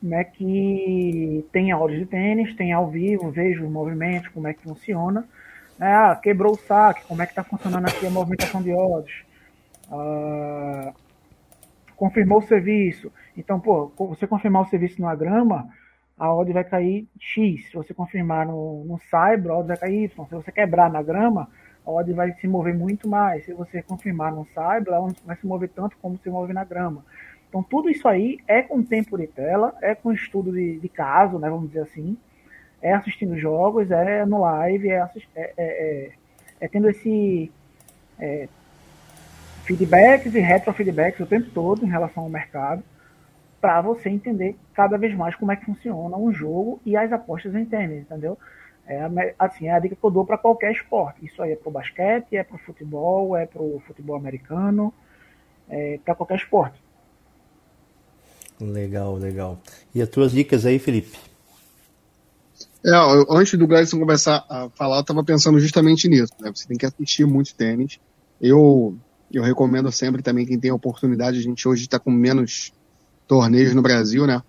né, 0.02 0.24
que 0.24 1.45
tem 1.52 1.71
áudio 1.71 2.00
de 2.00 2.06
tênis, 2.06 2.56
tem 2.56 2.71
ao 2.71 2.89
vivo, 2.89 3.32
vejo 3.32 3.65
os 3.65 3.71
movimentos, 3.71 4.30
como 4.30 4.48
é 4.48 4.54
que 4.54 4.62
funciona. 4.62 5.28
Né? 5.80 5.93
Ah, 5.93 6.15
quebrou 6.15 6.54
o 6.54 6.58
saque, 6.58 7.04
como 7.06 7.21
é 7.21 7.26
que 7.26 7.32
está 7.32 7.43
funcionando 7.43 7.88
aqui 7.88 8.06
a 8.06 8.10
movimentação 8.10 8.62
de 8.62 8.71
odds. 8.71 9.26
Ah, 9.91 10.93
confirmou 11.95 12.39
o 12.39 12.48
serviço. 12.48 13.12
Então, 13.38 13.60
pô, 13.60 13.91
você 13.98 14.26
confirmar 14.28 14.63
o 14.63 14.69
serviço 14.69 15.02
numa 15.02 15.15
grama, 15.15 15.67
a 16.17 16.34
odd 16.34 16.52
vai 16.54 16.63
cair 16.63 17.08
X. 17.19 17.69
Se 17.69 17.74
você 17.74 17.93
confirmar 17.93 18.45
no, 18.45 18.86
no 18.86 19.00
Cyber, 19.00 19.52
a 19.52 19.58
odd 19.58 19.67
vai 19.67 19.78
cair 19.78 20.04
Y. 20.06 20.26
Se 20.28 20.36
você 20.36 20.52
quebrar 20.52 20.89
na 20.89 21.02
grama, 21.02 21.50
a 21.86 21.91
odd 21.91 22.12
vai 22.13 22.32
se 22.34 22.48
mover 22.48 22.74
muito 22.74 23.08
mais. 23.08 23.45
Se 23.45 23.54
você 23.54 23.82
confirmar 23.82 24.32
no 24.32 24.45
Cyber, 24.45 24.93
ela 24.93 25.13
vai 25.26 25.36
se 25.36 25.45
mover 25.45 25.69
tanto 25.69 25.98
como 26.02 26.17
se 26.17 26.30
move 26.30 26.54
na 26.54 26.63
grama. 26.63 27.06
Então, 27.50 27.63
tudo 27.63 27.89
isso 27.89 28.08
aí 28.08 28.39
é 28.48 28.62
com 28.62 28.84
tempo 28.84 29.17
de 29.17 29.28
tela, 29.28 29.74
é 29.82 29.95
com 29.95 30.12
estudo 30.12 30.52
de, 30.52 30.80
de 30.80 30.89
caso, 30.89 31.39
né, 31.39 31.50
vamos 31.50 31.67
dizer 31.67 31.82
assim 31.82 32.17
é 32.86 32.93
assistindo 32.93 33.36
jogos, 33.36 33.89
é 33.89 34.24
no 34.26 34.41
live, 34.41 34.89
é, 34.89 35.02
assist, 35.02 35.28
é, 35.36 35.41
é, 35.41 35.52
é, 35.58 36.12
é 36.62 36.67
tendo 36.67 36.88
esse 36.88 37.52
é, 38.19 38.48
feedbacks 39.63 40.36
e 40.36 40.39
retrofeedbacks 40.39 41.19
o 41.19 41.26
tempo 41.26 41.50
todo 41.50 41.84
em 41.84 41.89
relação 41.89 42.24
ao 42.24 42.30
mercado, 42.30 42.84
para 43.65 43.82
você 43.82 44.10
entender 44.10 44.56
cada 44.75 44.95
vez 44.95 45.17
mais 45.17 45.34
como 45.34 45.51
é 45.51 45.56
que 45.56 45.65
funciona 45.65 46.15
um 46.15 46.32
jogo 46.32 46.80
e 46.86 46.95
as 46.95 47.12
apostas 47.12 47.56
em 47.56 47.65
tênis, 47.65 48.01
entendeu? 48.01 48.38
É, 48.86 48.99
assim, 49.39 49.65
é 49.65 49.71
a 49.71 49.80
dica 49.80 49.95
que 49.95 50.06
eu 50.06 50.12
dou 50.12 50.23
para 50.23 50.38
qualquer 50.38 50.71
esporte. 50.71 51.25
Isso 51.25 51.41
aí 51.41 51.54
é 51.54 51.56
para 51.56 51.69
o 51.69 51.71
basquete, 51.71 52.38
é 52.38 52.43
para 52.43 52.58
o 52.58 52.60
futebol, 52.60 53.36
é 53.36 53.47
para 53.47 53.60
o 53.60 53.82
futebol 53.88 54.15
americano, 54.15 54.93
é 55.67 55.97
para 56.06 56.13
qualquer 56.13 56.38
esporte. 56.38 56.80
Legal, 58.62 59.15
legal. 59.15 59.60
E 59.95 59.99
as 59.99 60.10
tuas 60.10 60.32
dicas 60.32 60.63
aí, 60.63 60.78
Felipe? 60.78 61.17
É, 62.86 62.91
antes 63.28 63.58
do 63.58 63.65
Gladson 63.65 63.97
começar 63.97 64.45
a 64.47 64.69
falar, 64.75 64.97
eu 64.97 65.01
estava 65.01 65.23
pensando 65.23 65.60
justamente 65.60 66.08
nisso. 66.08 66.34
Né? 66.39 66.51
Você 66.54 66.67
tem 66.67 66.78
que 66.78 66.86
assistir 66.86 67.25
muito 67.25 67.56
tênis. 67.56 67.99
Eu, 68.39 68.95
eu 69.34 69.41
recomendo 69.41 69.91
sempre 69.91 70.21
também 70.21 70.45
quem 70.45 70.60
tem 70.60 70.69
a 70.69 70.75
oportunidade. 70.75 71.39
A 71.39 71.41
gente 71.41 71.67
hoje 71.67 71.86
está 71.86 71.97
com 71.97 72.12
menos 72.12 72.71
torneios 73.27 73.73
no 73.73 73.81
Brasil, 73.81 74.25
né? 74.25 74.41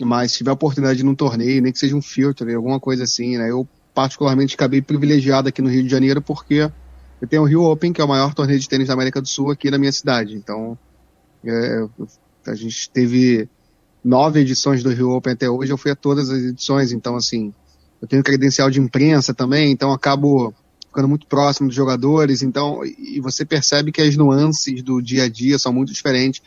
Mas 0.00 0.32
se 0.32 0.38
tiver 0.38 0.50
a 0.50 0.54
oportunidade 0.54 1.02
num 1.02 1.14
torneio, 1.14 1.62
nem 1.62 1.72
que 1.72 1.78
seja 1.78 1.96
um 1.96 2.02
filtro, 2.02 2.54
alguma 2.54 2.78
coisa 2.78 3.04
assim, 3.04 3.36
né? 3.36 3.50
Eu 3.50 3.66
particularmente 3.94 4.54
acabei 4.54 4.80
privilegiado 4.80 5.48
aqui 5.48 5.60
no 5.60 5.68
Rio 5.68 5.82
de 5.82 5.88
Janeiro 5.88 6.22
porque 6.22 6.70
eu 7.20 7.28
tenho 7.28 7.42
o 7.42 7.44
Rio 7.44 7.64
Open, 7.64 7.92
que 7.92 8.00
é 8.00 8.04
o 8.04 8.08
maior 8.08 8.32
torneio 8.32 8.60
de 8.60 8.68
tênis 8.68 8.88
da 8.88 8.94
América 8.94 9.20
do 9.20 9.26
Sul 9.26 9.50
aqui 9.50 9.70
na 9.70 9.78
minha 9.78 9.90
cidade. 9.90 10.34
Então, 10.34 10.78
é, 11.44 11.84
a 12.46 12.54
gente 12.54 12.88
teve 12.90 13.48
nove 14.04 14.40
edições 14.40 14.82
do 14.82 14.90
Rio 14.90 15.10
Open 15.10 15.32
até 15.32 15.50
hoje, 15.50 15.72
eu 15.72 15.78
fui 15.78 15.90
a 15.90 15.96
todas 15.96 16.30
as 16.30 16.42
edições, 16.42 16.92
então 16.92 17.16
assim, 17.16 17.52
eu 18.00 18.06
tenho 18.06 18.22
credencial 18.22 18.70
de 18.70 18.80
imprensa 18.80 19.34
também, 19.34 19.72
então 19.72 19.92
acabo 19.92 20.54
ficando 20.86 21.08
muito 21.08 21.26
próximo 21.26 21.68
dos 21.68 21.76
jogadores, 21.76 22.42
então, 22.42 22.84
e 22.84 23.20
você 23.20 23.44
percebe 23.44 23.92
que 23.92 24.00
as 24.00 24.16
nuances 24.16 24.82
do 24.82 25.02
dia 25.02 25.24
a 25.24 25.28
dia 25.28 25.58
são 25.58 25.72
muito 25.72 25.92
diferentes. 25.92 26.40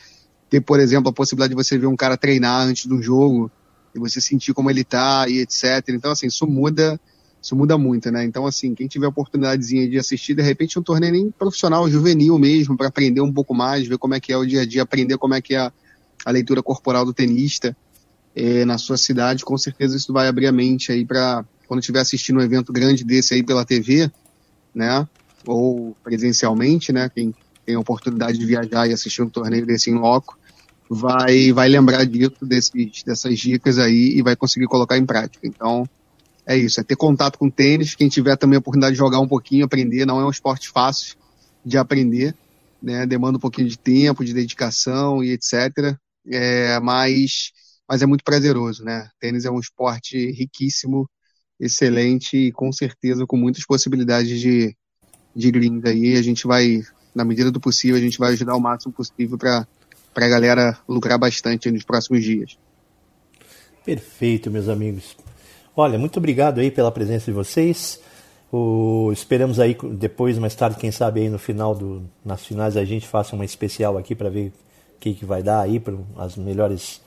Ter, 0.51 0.61
por 0.61 0.79
exemplo, 0.79 1.09
a 1.09 1.13
possibilidade 1.13 1.49
de 1.49 1.55
você 1.55 1.77
ver 1.79 1.87
um 1.87 1.95
cara 1.95 2.15
treinar 2.15 2.67
antes 2.67 2.85
do 2.85 3.01
jogo, 3.01 3.49
e 3.95 3.99
você 3.99 4.21
sentir 4.21 4.53
como 4.53 4.69
ele 4.69 4.83
tá, 4.83 5.25
e 5.27 5.39
etc. 5.39 5.83
Então, 5.89 6.11
assim, 6.11 6.27
isso 6.27 6.45
muda, 6.45 6.99
isso 7.41 7.55
muda 7.55 7.77
muito, 7.77 8.11
né? 8.11 8.23
Então, 8.23 8.45
assim, 8.45 8.75
quem 8.75 8.87
tiver 8.87 9.05
a 9.05 9.09
oportunidadezinha 9.09 9.89
de 9.89 9.97
assistir, 9.97 10.35
de 10.35 10.41
repente, 10.41 10.77
um 10.77 10.83
torneio 10.83 11.13
nem 11.13 11.31
profissional, 11.31 11.89
juvenil 11.89 12.37
mesmo, 12.37 12.77
para 12.77 12.87
aprender 12.87 13.21
um 13.21 13.33
pouco 13.33 13.55
mais, 13.55 13.87
ver 13.87 13.97
como 13.97 14.13
é 14.13 14.19
que 14.19 14.31
é 14.31 14.37
o 14.37 14.45
dia 14.45 14.61
a 14.61 14.65
dia, 14.65 14.83
aprender 14.83 15.17
como 15.17 15.33
é 15.33 15.41
que 15.41 15.55
é 15.55 15.59
a, 15.59 15.73
a 16.25 16.31
leitura 16.31 16.61
corporal 16.61 17.05
do 17.05 17.13
tenista, 17.13 17.75
é, 18.35 18.63
na 18.65 18.77
sua 18.77 18.97
cidade, 18.97 19.43
com 19.43 19.57
certeza 19.57 19.97
isso 19.97 20.13
vai 20.13 20.27
abrir 20.27 20.47
a 20.47 20.51
mente 20.51 20.91
aí 20.91 21.05
para 21.05 21.43
quando 21.67 21.79
estiver 21.79 21.99
assistindo 21.99 22.39
um 22.39 22.43
evento 22.43 22.71
grande 22.71 23.03
desse 23.03 23.33
aí 23.33 23.43
pela 23.43 23.65
TV, 23.65 24.11
né? 24.73 25.07
Ou 25.45 25.95
presencialmente, 26.03 26.91
né? 26.91 27.09
Quem 27.09 27.33
tem 27.65 27.75
a 27.75 27.79
oportunidade 27.79 28.37
de 28.37 28.45
viajar 28.45 28.87
e 28.87 28.93
assistir 28.93 29.21
um 29.21 29.29
torneio 29.29 29.65
desse 29.65 29.89
em 29.89 29.95
loco, 29.95 30.37
vai, 30.93 31.53
vai 31.53 31.69
lembrar 31.69 32.05
disso, 32.05 32.45
desses, 32.45 33.03
dessas 33.05 33.39
dicas 33.39 33.79
aí 33.79 34.17
e 34.17 34.21
vai 34.21 34.35
conseguir 34.35 34.65
colocar 34.65 34.97
em 34.97 35.05
prática. 35.05 35.47
Então, 35.47 35.87
é 36.45 36.57
isso, 36.57 36.81
é 36.81 36.83
ter 36.83 36.97
contato 36.97 37.39
com 37.39 37.49
tênis, 37.49 37.95
quem 37.95 38.09
tiver 38.09 38.35
também 38.35 38.57
a 38.57 38.59
oportunidade 38.59 38.93
de 38.93 38.97
jogar 38.97 39.21
um 39.21 39.27
pouquinho, 39.27 39.63
aprender, 39.63 40.05
não 40.05 40.19
é 40.19 40.25
um 40.25 40.29
esporte 40.29 40.67
fácil 40.67 41.15
de 41.65 41.77
aprender, 41.77 42.35
né? 42.83 43.05
Demanda 43.05 43.37
um 43.37 43.39
pouquinho 43.39 43.69
de 43.69 43.77
tempo, 43.77 44.25
de 44.25 44.33
dedicação 44.33 45.23
e 45.23 45.31
etc. 45.31 45.95
É, 46.27 46.77
mas 46.81 47.53
mas 47.87 48.01
é 48.01 48.05
muito 48.05 48.23
prazeroso, 48.23 48.83
né? 48.83 49.09
Tênis 49.19 49.45
é 49.45 49.51
um 49.51 49.59
esporte 49.59 50.31
riquíssimo, 50.31 51.09
excelente 51.59 52.35
e 52.35 52.51
com 52.51 52.71
certeza 52.71 53.25
com 53.25 53.37
muitas 53.37 53.65
possibilidades 53.65 54.39
de, 54.39 54.75
de 55.35 55.51
gringa 55.51 55.89
aí. 55.89 56.17
A 56.17 56.21
gente 56.21 56.47
vai, 56.47 56.81
na 57.15 57.23
medida 57.23 57.51
do 57.51 57.59
possível, 57.59 57.97
a 57.97 57.99
gente 57.99 58.17
vai 58.17 58.33
ajudar 58.33 58.55
o 58.55 58.61
máximo 58.61 58.93
possível 58.93 59.37
para 59.37 59.67
a 60.15 60.27
galera 60.27 60.77
lucrar 60.87 61.17
bastante 61.17 61.71
nos 61.71 61.83
próximos 61.83 62.23
dias. 62.23 62.57
Perfeito, 63.85 64.51
meus 64.51 64.69
amigos. 64.69 65.15
Olha, 65.75 65.97
muito 65.97 66.17
obrigado 66.17 66.59
aí 66.59 66.69
pela 66.69 66.91
presença 66.91 67.25
de 67.25 67.31
vocês. 67.31 67.99
O, 68.51 69.09
esperamos 69.13 69.59
aí 69.59 69.77
depois, 69.93 70.37
mais 70.37 70.53
tarde, 70.53 70.77
quem 70.77 70.91
sabe 70.91 71.21
aí 71.21 71.29
no 71.29 71.39
final 71.39 71.73
do, 71.73 72.03
nas 72.23 72.45
finais 72.45 72.75
a 72.75 72.83
gente 72.83 73.07
faça 73.07 73.33
uma 73.35 73.45
especial 73.45 73.97
aqui 73.97 74.13
para 74.13 74.29
ver 74.29 74.49
o 74.49 74.99
que, 74.99 75.13
que 75.13 75.25
vai 75.25 75.41
dar 75.41 75.61
aí 75.61 75.79
para 75.79 75.95
as 76.17 76.35
melhores 76.35 77.01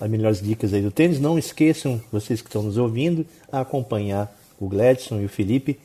as 0.00 0.10
melhores 0.10 0.42
dicas 0.42 0.74
aí 0.74 0.82
do 0.82 0.90
tênis. 0.90 1.20
Não 1.20 1.38
esqueçam, 1.38 2.00
vocês 2.10 2.42
que 2.42 2.48
estão 2.48 2.62
nos 2.62 2.76
ouvindo, 2.76 3.24
a 3.50 3.60
acompanhar 3.60 4.36
o 4.58 4.68
Gladson 4.68 5.20
e 5.20 5.24
o 5.24 5.28
Felipe 5.28 5.78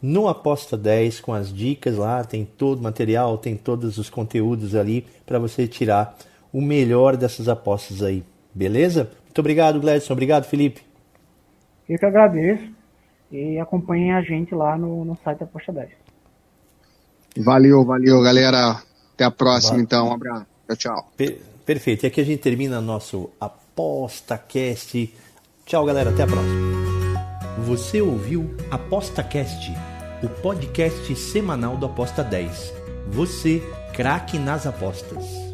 no 0.00 0.28
Aposta 0.28 0.76
10 0.76 1.20
com 1.20 1.32
as 1.32 1.52
dicas 1.52 1.96
lá, 1.96 2.22
tem 2.24 2.44
todo 2.44 2.78
o 2.78 2.82
material, 2.82 3.36
tem 3.38 3.56
todos 3.56 3.98
os 3.98 4.08
conteúdos 4.08 4.74
ali 4.74 5.06
para 5.26 5.38
você 5.38 5.66
tirar 5.66 6.16
o 6.52 6.60
melhor 6.60 7.16
dessas 7.16 7.48
apostas 7.48 8.02
aí. 8.02 8.24
Beleza? 8.54 9.10
Muito 9.24 9.38
obrigado, 9.38 9.80
Gladson. 9.80 10.12
Obrigado, 10.12 10.44
Felipe. 10.44 10.82
Eu 11.88 11.98
que 11.98 12.06
agradeço 12.06 12.64
e 13.30 13.58
acompanhem 13.58 14.12
a 14.12 14.22
gente 14.22 14.54
lá 14.54 14.76
no, 14.76 15.04
no 15.04 15.16
site 15.16 15.42
Aposta 15.42 15.72
10. 15.72 15.90
Valeu, 17.38 17.84
valeu, 17.84 18.22
galera. 18.22 18.82
Até 19.14 19.24
a 19.24 19.30
próxima, 19.30 19.72
Valeu. 19.72 19.84
então. 19.84 20.08
Um 20.08 20.12
abraço. 20.12 20.46
Tchau, 20.66 20.76
tchau. 20.76 21.12
Per 21.16 21.38
perfeito. 21.64 22.04
E 22.04 22.06
aqui 22.06 22.20
a 22.20 22.24
gente 22.24 22.40
termina 22.40 22.80
nosso 22.80 23.30
ApostaCast. 23.40 25.14
Tchau, 25.66 25.84
galera. 25.84 26.10
Até 26.10 26.22
a 26.22 26.26
próxima. 26.26 26.97
Você 27.64 28.00
ouviu 28.00 28.54
ApostaCast, 28.70 29.72
o 30.22 30.28
podcast 30.28 31.14
semanal 31.16 31.76
do 31.76 31.86
Aposta 31.86 32.22
10. 32.22 32.72
Você, 33.10 33.62
craque 33.92 34.38
nas 34.38 34.66
apostas. 34.66 35.47